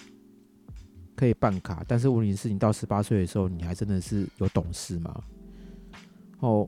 [1.15, 5.23] 可以办卡，但是问题是你到十八岁的时候，你还真的是有懂事吗？
[6.41, 6.67] 哦，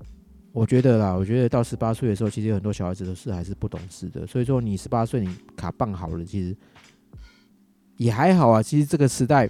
[0.52, 4.26] 我觉得啦，我觉得到十八岁的时候，其实有很多小孩子都是还是不懂事的。
[4.26, 6.54] 所以说，你十八岁你卡办好了，其实。
[8.00, 9.46] 也还好啊，其实这个时代，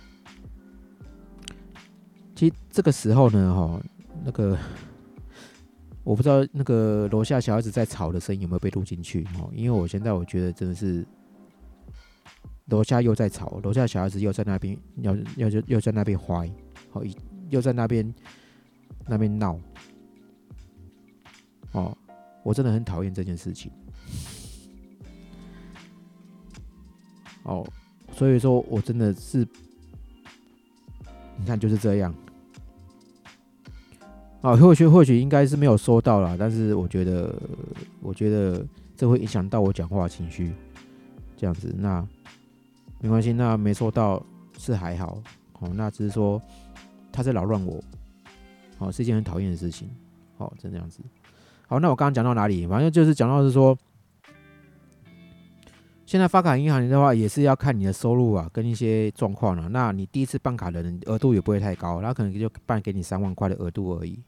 [2.35, 3.81] 其实这个时候呢，哈，
[4.25, 4.59] 那个
[6.03, 11.07] 我不知道那个楼下小孩子在吵的声音有没有被录进去哦，因为我现在我觉得真的是
[12.65, 16.51] 楼下又在吵，楼下小孩子又在那边要要就又在那边坏，
[16.91, 17.05] 好
[17.51, 18.13] 又在那边
[19.07, 19.57] 那边闹，
[21.71, 21.97] 哦，
[22.43, 23.71] 我真的很讨厌这件事情，
[27.45, 27.65] 哦。
[28.21, 29.49] 所以说我真的是，
[31.39, 32.15] 你看就是这样。
[34.43, 37.35] 啊，或许或许应该是没有收到了，但是我觉得，
[38.03, 38.63] 我觉得
[38.95, 40.53] 这会影响到我讲话情绪，
[41.35, 41.75] 这样子。
[41.79, 42.07] 那
[43.01, 44.23] 没关系，那没收到
[44.59, 45.23] 是还好，
[45.61, 46.39] 哦，那只是说
[47.11, 47.83] 他在扰乱我，
[48.77, 49.89] 哦，是一件很讨厌的事情，
[50.37, 51.01] 哦，这样子。
[51.67, 52.67] 好，那我刚刚讲到哪里？
[52.67, 53.75] 反正就是讲到是说，
[56.11, 59.69] 现在发卡银行的话，也是要看你的收入啊，跟一些状况了。
[59.69, 64.19] 那你第一次办卡的人额度也不会太高，他可能就办给你三万块的额度而已。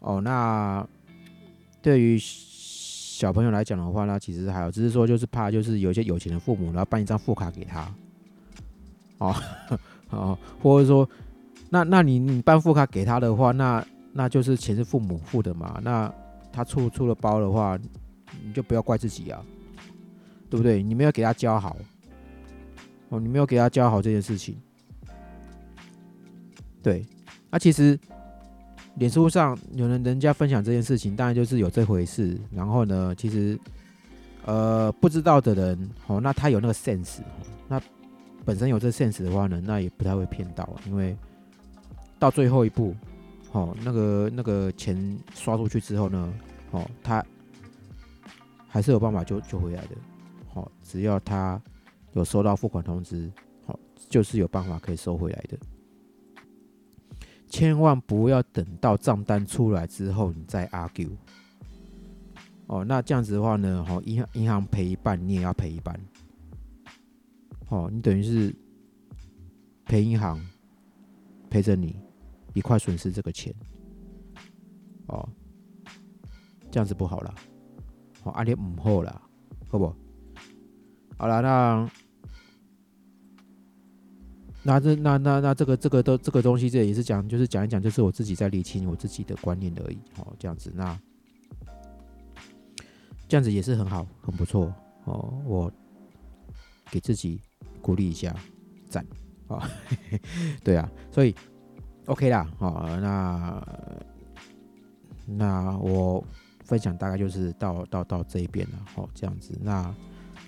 [0.00, 0.86] 哦，那
[1.80, 7.90] 对于小朋友来讲的话，那其实还有，只是说就是怕就是有一些有钱的父母，然后办一张副卡给他。
[9.16, 9.34] 哦，
[10.10, 11.08] 哦，或者说，
[11.70, 16.12] 那那你你办副卡给他的话，那那就是钱是父母付的嘛，那
[16.52, 17.78] 他出出了包的话，
[18.44, 19.42] 你就不要怪自己啊，
[20.52, 20.82] 对不对？
[20.82, 21.74] 你没有给他教好，
[23.08, 24.54] 哦，你没有给他教好这件事情，
[26.82, 27.02] 对，
[27.50, 27.98] 那其实
[28.96, 32.38] 脸书上有人人家分享这件事情，当然就是有这回事。
[32.50, 33.58] 然后呢，其实
[34.44, 37.20] 呃不知道的人，哦，那他有那个 sense，
[37.66, 37.80] 那
[38.44, 41.16] 本身有这 sense 的话呢，那也不太会骗到，因为
[42.18, 42.94] 到最后一步。
[43.52, 46.34] 哦，那个那个钱刷出去之后呢，
[46.72, 47.24] 哦，他
[48.68, 49.96] 还是有办法救救回来的。
[50.52, 51.60] 好，只要他
[52.12, 53.32] 有收到付款通知，
[53.66, 55.58] 好，就是有办法可以收回来的。
[57.48, 61.10] 千万不要等到账单出来之后你再 argue。
[62.66, 65.98] 哦，那这样子的话呢，哦，银行银行赔一半，你也要赔一半。
[67.68, 68.54] 哦，你等于是
[69.84, 70.40] 赔银行，
[71.50, 71.96] 陪着你。
[72.54, 73.50] 一块损失这个钱，
[75.06, 75.26] 哦，
[76.70, 77.34] 这样子不好了，
[78.24, 79.22] 哦，阿你唔好了，
[79.68, 79.86] 好不？
[79.86, 79.96] 好
[81.22, 81.88] 好了，那
[84.64, 90.98] 那这那那那这个这个都这个东西，这也是讲，就是讲一讲，就是我自己在理清我自己的观念而已，哦，这样子，那
[93.28, 95.72] 这样子也是很好，很不错，哦，我
[96.90, 97.40] 给自己
[97.80, 98.34] 鼓励一下，
[98.88, 99.06] 赞，
[99.46, 99.70] 啊，
[100.64, 101.32] 对啊，所以。
[102.06, 103.64] OK 啦，好，那
[105.24, 106.22] 那我
[106.64, 109.56] 分享大概就是到到到这一边了，好，这样子。
[109.62, 109.94] 那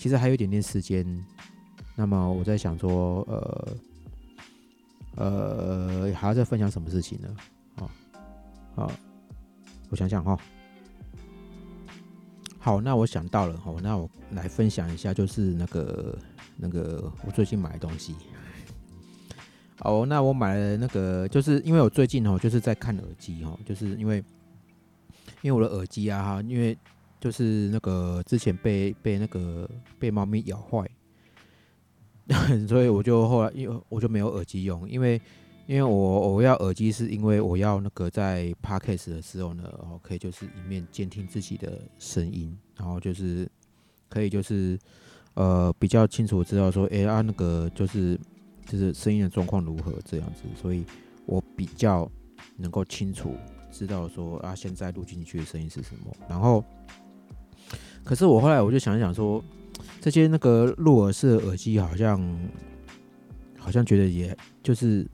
[0.04, 1.02] 其实还有一点点时间，
[1.96, 3.76] 那么我在想说，呃
[5.16, 7.34] 呃，还要再分享什么事情呢？
[7.76, 7.90] 好，
[8.74, 8.92] 好，
[9.88, 10.38] 我想想哈。
[12.58, 16.18] 好，那我想到了，好，那我来分享一下，就是那个
[16.58, 18.14] 那个我最近买的东西。
[19.78, 24.22] 哦，那我买了那个，就是因为我最近哦，就是在看耳机哦，就是因为
[25.40, 26.76] 因为我的耳机啊哈，因为
[27.24, 29.66] 就是那个之前被被那个
[29.98, 30.86] 被猫咪咬坏，
[32.68, 35.18] 所以我就后来因为我就没有耳机用，因为
[35.66, 43.50] 因为我我要耳机是因为我要那个在 podcast 的时候呢，哦可以就是一面监听自己的声音，然后就是
[44.10, 44.78] 可以就是
[45.32, 48.20] 呃比较清楚知道说，哎啊那个就是。
[48.66, 50.86] 就是声音的状况如何这样子，所以
[51.26, 52.10] 我比较
[52.56, 53.34] 能够清楚
[53.70, 56.10] 知道说啊，现在录进去的声音是什么。
[56.26, 56.64] 然后，
[58.04, 59.42] 可是我后来我就想一想说，
[60.00, 62.38] 这些那个入耳式的耳机好像
[63.58, 65.06] 好像觉得也就是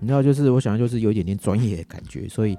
[0.00, 2.56] 你知道，就是我想就是有一点点专业的感觉，所以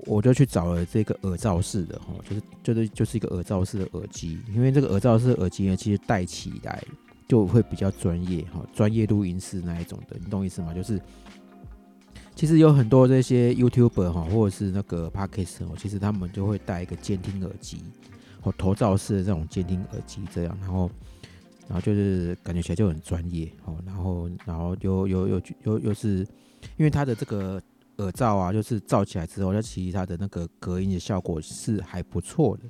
[0.00, 6.82] 我就去找了这个耳罩式的哈，就是就是就是一个耳罩式的耳机，因为这个耳罩式耳机呢，其实戴起来。
[7.28, 10.74] 就会比较专业哈，专业录音室那一种的，你懂意思吗？
[10.74, 11.00] 就是
[12.34, 17.80] 其实有很多这些 YouTuber 哈，或者是那个 Podcast 哦，其实他们就会带一个监听耳机，
[18.42, 20.90] 哦头罩式的这种监听耳机这样，然后
[21.68, 26.26] 然后就是感觉起来就很专业哦，然后然后又又又又又是
[26.76, 27.62] 因为它的这个
[27.98, 32.64] 耳罩啊，就是罩起来之后，它其实它的那个隔音的效果是还不错的。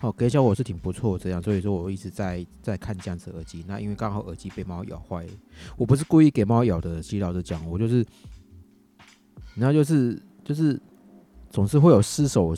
[0.00, 3.64] 哦，隔音效果是挺不错，这样，所以说我一直在在看这样子耳机。
[3.68, 5.24] 那因为刚好耳机被猫咬坏，
[5.76, 7.00] 我不是故意给猫咬的。
[7.00, 8.04] 其实老实讲，我就是，
[9.54, 10.80] 然后就是就是
[11.52, 12.54] 总是会有失手，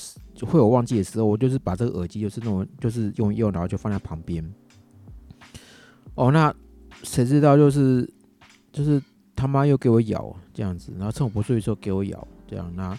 [0.46, 4.42] 会有忘记的时候，我就是把这个耳机就是那种就是用用，然后就放在旁边。
[6.14, 6.54] 哦，那
[7.02, 8.08] 谁知道就是
[8.72, 9.02] 就是
[9.34, 12.96] 他妈又给我咬这样子，然后趁我不注意的时候给我咬这样，那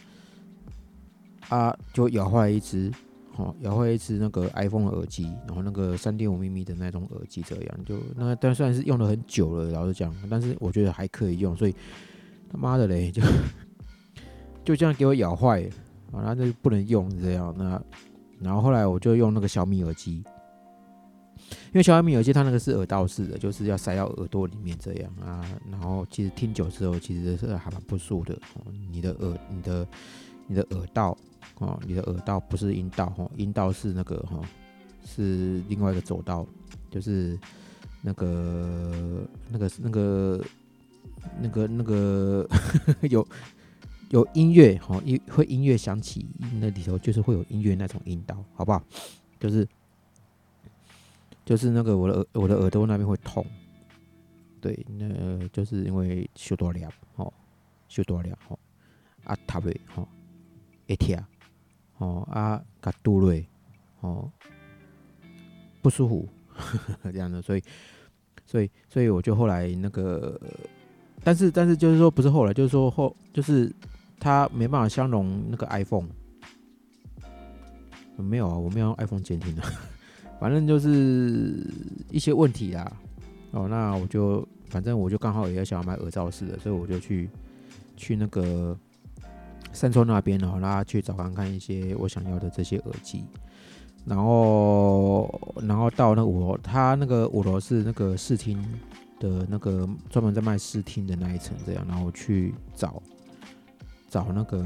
[1.49, 2.91] 啊就咬坏一只。
[3.37, 11.75] 哦，咬坏一只那个 iPhone 耳机，然后那个三点五 mm 的那种耳机，这样就那但虽然是用了很久了，老实讲，但是我觉得还可以用，所以
[12.49, 13.21] 他妈的嘞，就
[14.63, 15.69] 就这样给我咬坏，
[16.11, 17.53] 啊，那就不能用这样。
[17.57, 17.81] 那
[18.39, 20.23] 然后后来我就用那个小米耳机，
[21.37, 25.45] 因为小米耳机它那个是耳道式的，就是要塞到耳朵里面这样啊。
[25.71, 28.37] 然后其实听久之后，其实是还蛮不舒服的。
[28.91, 29.87] 你的耳，你的
[30.47, 31.17] 你的耳道。
[31.59, 34.41] 哦，你的耳道不是阴道哈，阴道是那个哈，
[35.05, 36.45] 是另外一个走道，
[36.89, 37.39] 就是
[38.01, 40.41] 那个那个那个
[41.39, 42.47] 那个那个
[43.09, 43.25] 有
[44.09, 46.27] 有音乐哈，音会音乐响起，
[46.59, 48.83] 那里头就是会有音乐那种引导，好不好？
[49.39, 49.67] 就是
[51.43, 53.45] 就是那个我的耳我的耳朵那边会痛，
[54.61, 57.33] 对，那就是因为修多了吼，
[57.87, 58.57] 修多了吼，
[59.23, 60.07] 啊，塌落吼，
[60.87, 61.17] 会疼，
[61.97, 63.45] 吼啊，甲拄落，
[64.01, 64.31] 吼，
[65.81, 66.29] 不舒服，
[67.03, 67.63] 这样的，所以。
[68.47, 70.39] 所以，所以我就后来那个，
[71.23, 73.73] 但是，但是就是说，不是后来，就是说后，就是
[74.19, 76.07] 它没办法相容那个 iPhone。
[78.17, 79.61] 没有啊，我没有用 iPhone 监听的，
[80.39, 81.69] 反正就是
[82.09, 82.91] 一些问题啦。
[83.51, 87.29] 哦，那我就反正我就刚好也想要买耳罩式的，所以我就去
[87.97, 88.77] 去那个
[89.73, 93.25] 三川那边哦，拉去找看看一些我想要的这些耳机。
[94.05, 98.63] 然后，然后到那五楼，他那个五楼是那个视听
[99.19, 103.01] 的那个专门在卖视听的那一层，这样，然后去找
[104.15, 104.63] 找那个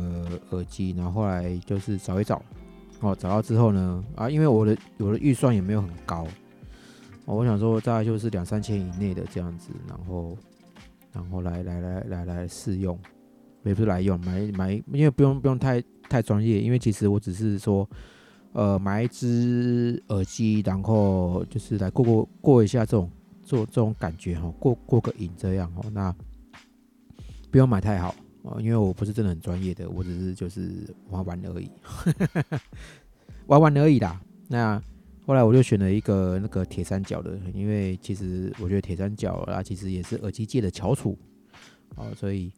[0.51, 2.39] 耳机，然后后来就是找一找，
[2.99, 6.27] 哦，找到之后呢，啊，因为我的我的预算也没有很高，
[7.25, 10.37] 我想说大概就是两三千以内的这样子，然后
[11.11, 12.95] 然后来来来来来试用，
[13.63, 17.89] 也不是来用，买买，因为不用不用太太专业，因为其实我只是说。
[18.51, 23.07] 呃，买一只耳机，然后就是来过过过一下这种
[23.43, 25.85] 做这种感觉哈，过过个瘾这样哦。
[25.93, 26.11] 那
[27.51, 30.71] 不用买太好哦，因为我不是真的很专业的，我只是就是
[31.09, 31.69] 玩玩而已，
[33.47, 34.19] 玩玩而已啦。
[34.47, 34.81] 那
[35.25, 41.17] 后来我就选了一个那个铁三角的，因为其实我觉得铁三角啊，其实也是耳机界的翘楚
[41.95, 42.51] 哦，所以。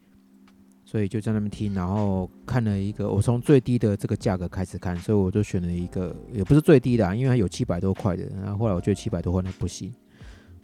[0.84, 9.90] 所以就在那边听，然后看了一个，我从最低的这个价格开始看，所以我就选了一个，也不是最低的，因为它有七百多块的，然后后来我觉得七百多块那不行，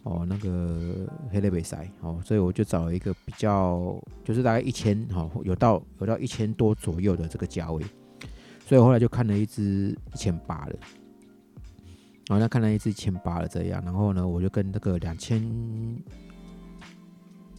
[0.07, 7.83] 哦，那个黑雷比赛，哦，所以我就找了一个比较，就是大概一千，哈，有到有到一千多左右的这个价位，
[8.65, 10.79] 所以后来就看了一只一千八的，
[12.27, 15.43] 然后那看了一只一千八的这样，然后呢，我就跟那个两千。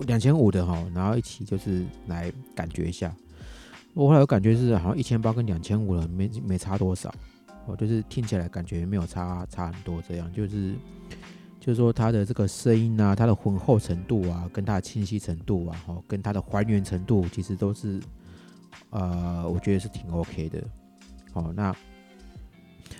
[0.07, 3.13] 两千五的哈，然后一起就是来感觉一下。
[3.95, 7.13] 我后来有感觉是好像一千八跟两千五了，没没差多少。
[7.67, 10.77] 哦，就是听起来感觉没有差差很多，这样就是
[11.61, 18.01] 就是说它的这个声音啊，它的浑厚程度啊，跟它的清晰程度啊，哦，跟它的还原程度，其实都是
[18.91, 20.63] 呃，我觉得是挺 OK 的。
[21.35, 21.75] 哦，那。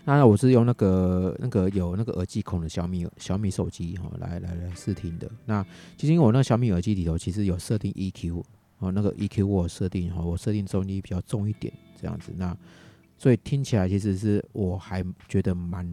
[0.05, 5.31] 那我是用那个那个有那个耳机孔的小米小米手机哈，来来来试听的。
[5.45, 5.65] 那
[5.99, 8.43] 其实我那小米耳机里头其实有设定 EQ
[8.79, 12.33] 哦，那个 EQ 我设定哈，我设定重低比较重一点这样子。
[12.37, 12.57] 那
[13.19, 15.87] 所以听起来其实是我还觉得蛮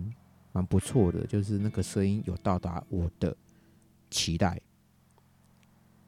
[0.55, 3.35] 蛮不错的，就是那个声音有到达我的
[4.09, 4.57] 期待。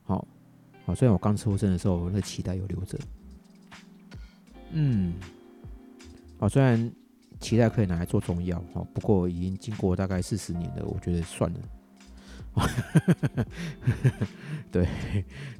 [0.03, 0.25] 好，
[0.85, 2.97] 好，虽然我刚出生的时候那期待有留着。
[4.71, 5.15] 嗯，
[6.39, 6.89] 好，虽然。
[7.39, 11.59] 期待可以拿来做中药好，不过已经经过大概四十年了，我觉得算了。
[14.71, 14.87] 对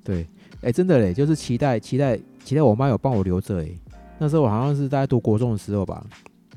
[0.04, 0.28] 对，
[0.64, 3.70] 哎，真的嘞，就是期待期待期待，我妈有帮我留着哎。
[4.18, 6.04] 那时候我好像是在读国中的时候吧，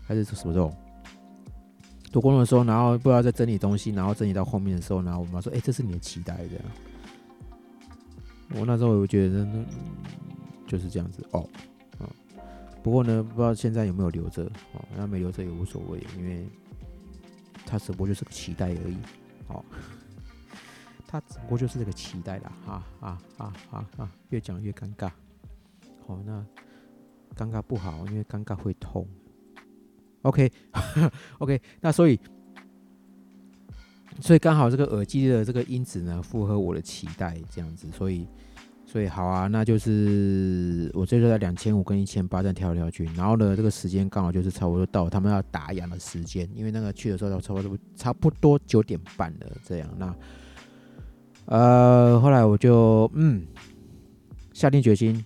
[0.02, 0.74] 还是什么时候？
[2.12, 6.64] 读功的时候，然后不知道在整理东西，然后整理到后面的时候，然后我妈说：“哎，这是你的期待这样。”
[8.58, 9.46] 我那时候我觉得
[10.66, 11.48] 就是这样子哦。
[12.00, 12.08] 嗯
[12.82, 14.42] 不过呢，不知道现在有没有留着
[14.72, 14.82] 哦。
[14.96, 16.48] 那没留着也无所谓，因为
[17.66, 18.96] 它只不过就是个期待而已。
[19.48, 19.62] 哦，
[21.06, 22.52] 它只不过就是这个期待啦。
[22.64, 24.10] 哈啊啊啊啊！
[24.30, 25.10] 越讲越尴尬。
[26.06, 26.42] 好，那
[27.36, 29.06] 尴尬不好，因为尴尬会痛。
[30.22, 30.50] OK
[31.38, 32.18] OK，那所以
[34.20, 38.26] 所以刚好这个耳机的这个音质呢，符合我的期待，这样子，所以。
[38.86, 49.88] 所以好啊，那就是我这就在两千五跟一千八这样跳来跳去，然后呢，这个时间刚好就是差不多到他们要打烊的时间，因为那个去的时候差不多差不多九点半了这样。
[49.96, 50.12] 那
[51.44, 53.46] 呃，后来我就嗯
[54.52, 55.24] 下定决心，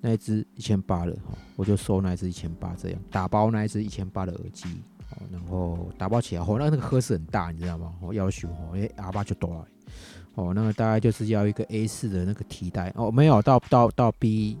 [0.00, 1.16] 那一只一千八了，
[1.56, 4.68] 我就收那一只一千八这样，打包那一只一千八的耳机，
[5.32, 7.92] 然后打包起来后，那那个盒子很大，你知道吗？
[8.00, 9.66] 我要求哦，哎，阿爸就多了。
[10.34, 14.58] 哦，那个大概就是要一个 A 四的那个提袋哦，没有到到到 B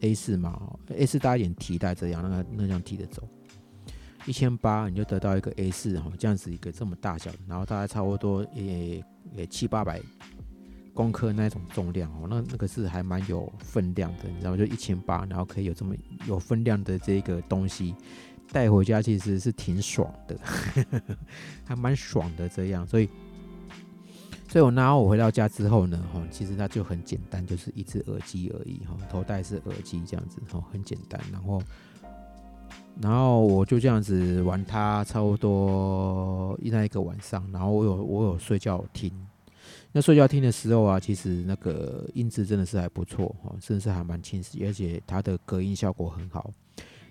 [0.00, 3.26] A 四嘛，A 四大一点提袋这样，那个那样提着走，
[4.24, 10.00] 一千八你就得到一个 A 四哈，这样子一个这么大小，然后大概差不多也也七八百
[10.94, 15.94] 公克那种重量哦，那那个是还蛮有分量的，你知道吗就一千八，然后可以有这么
[16.26, 17.94] 有分量的这个东西
[18.52, 20.38] 带回家，其实是挺爽的，
[21.64, 23.08] 还蛮爽的这样，所以。
[24.46, 31.20] 所以我拿我回到家之后呢，哈，其实它就很简单，就是一只耳机而已，哈，头戴式耳机这样子，哈，很简单。
[31.32, 31.60] 然后，
[33.00, 37.44] 然后我就这样子玩它，差不多一那一个晚上。
[37.50, 39.10] 然后我有我有睡觉听，
[39.96, 46.50] 那睡觉听的时候啊，其实那个音质真的是还不错，哈，甚至还蛮清晰，而且它的隔音效果很好。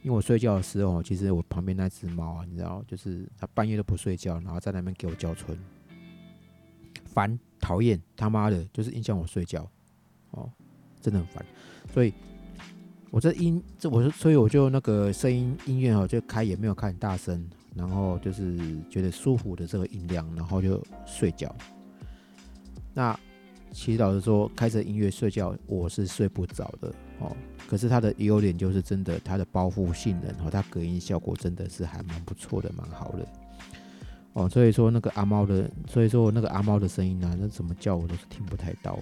[0.02, 5.58] 因为我睡觉的时候，其实我旁边那只猫啊，你知道，就是它半夜都不睡觉，然后在那边给我叫春。
[7.06, 9.66] 烦，讨厌，他妈的，就是影响我睡觉，
[10.32, 10.52] 哦，
[11.00, 11.46] 真的很烦。
[11.94, 12.14] 所以，
[13.12, 18.60] 我这音，这我，所以我就那个声音音乐哦，就开也没有开很大声，然后就是
[18.90, 21.56] 觉得舒服的这个音量，然后就睡觉。
[22.94, 23.18] 那
[23.72, 27.36] 其实老实说，开着音乐睡觉，我是睡不着的哦。
[27.68, 33.28] 可是它的优点就是真的，它的包覆性能和它隔音效果真的是还蛮不错的，蛮好的。
[34.34, 39.00] 哦，所以说那个阿猫的，所以说那个阿猫的声音呢，那怎么叫我都是听不太到。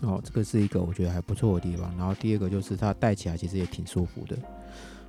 [0.00, 1.94] 哦，这个是一个我觉得还不错的地方。
[1.96, 4.36] 然后第二个就是它戴起来其实也挺舒服的。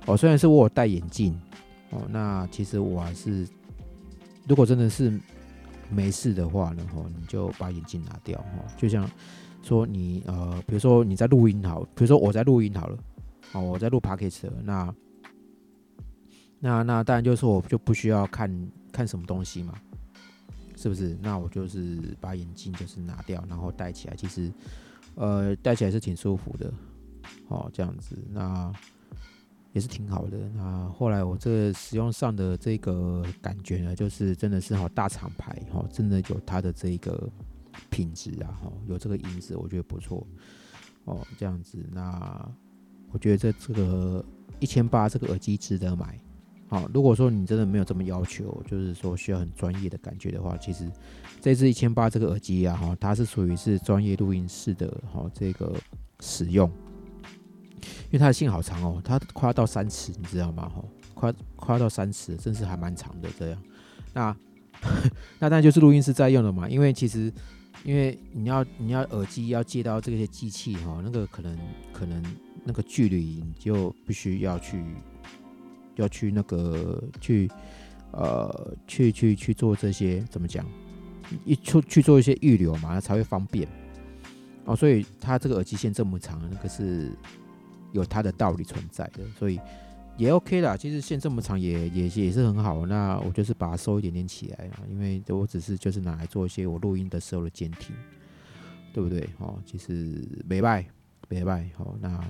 [0.06, 1.38] 哦，虽然是我有戴眼镜，
[1.90, 3.46] 哦，那其实我还是，
[4.46, 5.18] 如果真的是
[5.90, 9.08] 没事的话呢，哦，你就把眼镜拿掉，哈，就像
[9.62, 12.98] 说你呃，比如说你在录音好，比如说我在录音好了，
[13.52, 14.94] 哦，我在录 p o c a s t 那。
[16.58, 18.50] 那那当然就是我就不需要看
[18.90, 19.74] 看什么东西嘛，
[20.74, 21.16] 是不是？
[21.20, 24.50] 那我就是把眼镜就是拿掉，然后戴起来，其实
[25.16, 26.72] 呃戴起来是挺舒服的，
[27.48, 28.72] 哦这样子，那
[29.76, 30.38] 也是挺好的。
[30.54, 37.28] 那后来我这使用上的这个感觉呢，就是真的是好大厂牌哈，真的有它的这个
[37.90, 40.26] 品质啊，哈有这个音质，我觉得不错
[41.04, 41.76] 哦这样子。
[41.92, 42.50] 那
[43.12, 44.24] 我觉得这这个
[44.60, 46.18] 一千八这个耳机值得买。
[46.68, 50.90] 好，如果说你真的没有这么要求，就是说需要很专业的感觉的话，其实
[51.38, 55.74] 这支一千八这个耳机啊，哈，它是属于是专业录音室的哈这个
[56.20, 56.72] 使用，
[58.06, 60.68] 因为它的线好长哦，它快要到三尺，你知道吗？
[60.68, 60.84] 哈，
[61.14, 63.62] 快快要到三尺，真是还蛮长的这样。
[64.12, 64.36] 那
[65.38, 67.32] 那当然就是录音室在用的嘛，因为其实
[67.84, 71.58] 因为你要你要耳机要接到这些机器哈，那个可能
[71.92, 72.22] 可能
[72.64, 74.82] 那个距离你就必须要去。
[75.98, 77.50] 要去那个去，
[78.12, 80.62] 呃，去去去做这些怎么讲？
[81.46, 83.66] 一出去做一些预留嘛，才会方便。
[84.66, 87.10] 哦，所以它这个耳机线这么长，那个是
[87.92, 89.60] 有它的道理存在的，所以
[90.16, 90.76] 也 OK 啦。
[90.76, 92.86] 其实线这么长也也也是很好。
[92.86, 97.94] 那我就是把它收一点点起来啊，因为我只是就是拿来做一些我录音的时候的监听，
[98.92, 99.28] 对不对？
[99.38, 100.86] 哦，其实没败，
[101.28, 101.68] 没败。
[101.76, 102.20] 好，那。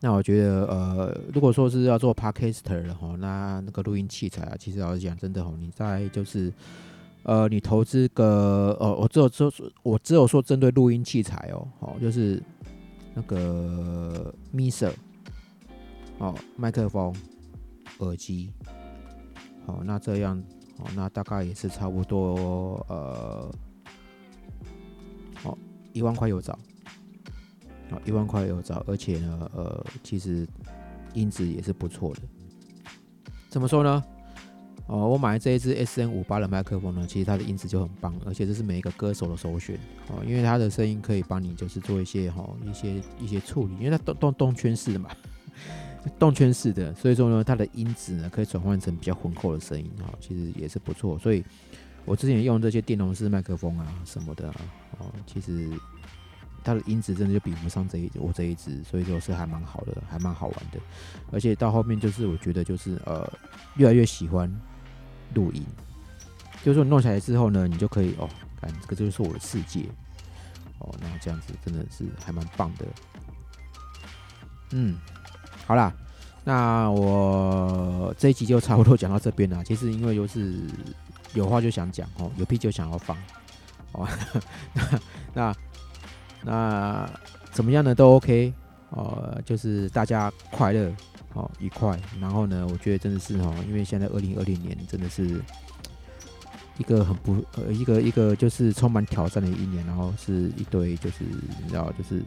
[0.00, 6.52] 那我觉得，呃，如果说是要做 podcaster 的哈，那那个录音器材啊，其实老实讲，真的哈，你在就是，
[7.24, 12.40] 呃，你投资个，哦，我只有说，我只有说针对录音器材哦，好，就是
[13.18, 14.92] 那个 Miser，
[16.18, 17.12] 哦，麦克风、
[17.98, 18.52] 耳机，
[19.66, 20.40] 好，那这样，
[20.78, 23.52] 哦，那大概也是差不多，呃，
[25.34, 25.58] 好，
[25.92, 26.56] 一万块有找。
[27.90, 30.46] 啊，一万块有找，而且呢，呃，其实
[31.12, 32.20] 音质也是不错的。
[33.48, 34.04] 怎么说呢？
[34.88, 39.78] 哦，我买这一支 S N 五八的麦克风呢，其实它的音质就很棒，而且这是每一个歌手的首选
[40.08, 45.10] 哦，因为它的声音可以帮你就是做一些哈一些一些处理，因为它动动动圈式的嘛，
[46.18, 51.18] 动圈式的，所以说呢，它的音质呢可以转换成比较浑厚的声音哈，其实也是不错。
[51.18, 51.44] 所以
[52.06, 54.48] 我之前用这些电容式麦克风啊什么的
[54.98, 55.70] 哦，其实。
[56.64, 60.78] 它的音质真的就比不上这一我这一支，所以说是还蛮好的，还蛮好玩的。
[61.30, 63.26] 而且到后面就是我觉得就是呃
[63.76, 64.52] 越来越喜欢
[65.34, 65.64] 录音，
[66.62, 68.28] 就是说你弄起来之后呢，你就可以哦，
[68.60, 69.86] 看这个就是我的世界
[70.78, 72.86] 哦，那这样子真的是还蛮棒的。
[74.70, 74.98] 嗯，
[75.66, 75.92] 好啦，
[76.44, 79.62] 那我这一集就差不多讲到这边啦。
[79.64, 80.60] 其实因为就是
[81.34, 83.16] 有话就想讲哦，有屁就想要放
[83.92, 84.08] 哦，
[84.74, 84.82] 那
[85.34, 85.56] 那。
[86.44, 87.10] 那
[87.50, 87.92] 怎么样呢？
[87.92, 88.54] 都 OK
[88.90, 90.88] 哦，就是大家快乐
[91.34, 92.00] 哦，愉快。
[92.20, 95.40] 然后呢，我觉得真的是哦，因为现在二零二零年真的是
[96.78, 102.22] 一个很不呃一个一个就是充满挑战的一年，然后是一堆就是你知道就是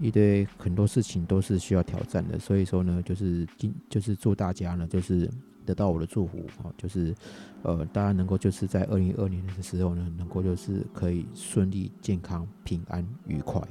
[0.00, 2.38] 一堆很多事情都是需要挑战的。
[2.38, 5.30] 所以说呢，就是今就是祝大家呢就是。
[5.66, 7.14] 得到我的祝福啊，就是
[7.62, 13.62] 呃，大家能够就是在二零二年的时候呢，能够就是可以顺利、健康、平安、愉快。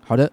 [0.00, 0.32] 好的，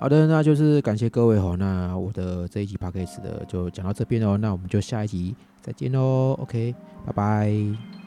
[0.00, 1.54] 好的，那就是感谢各位哈。
[1.58, 6.32] 那我的这一集 p a c k a g e 的就讲到这边哦，那我们就下一集再见喽。
[6.40, 6.74] OK，
[7.04, 7.99] 拜拜。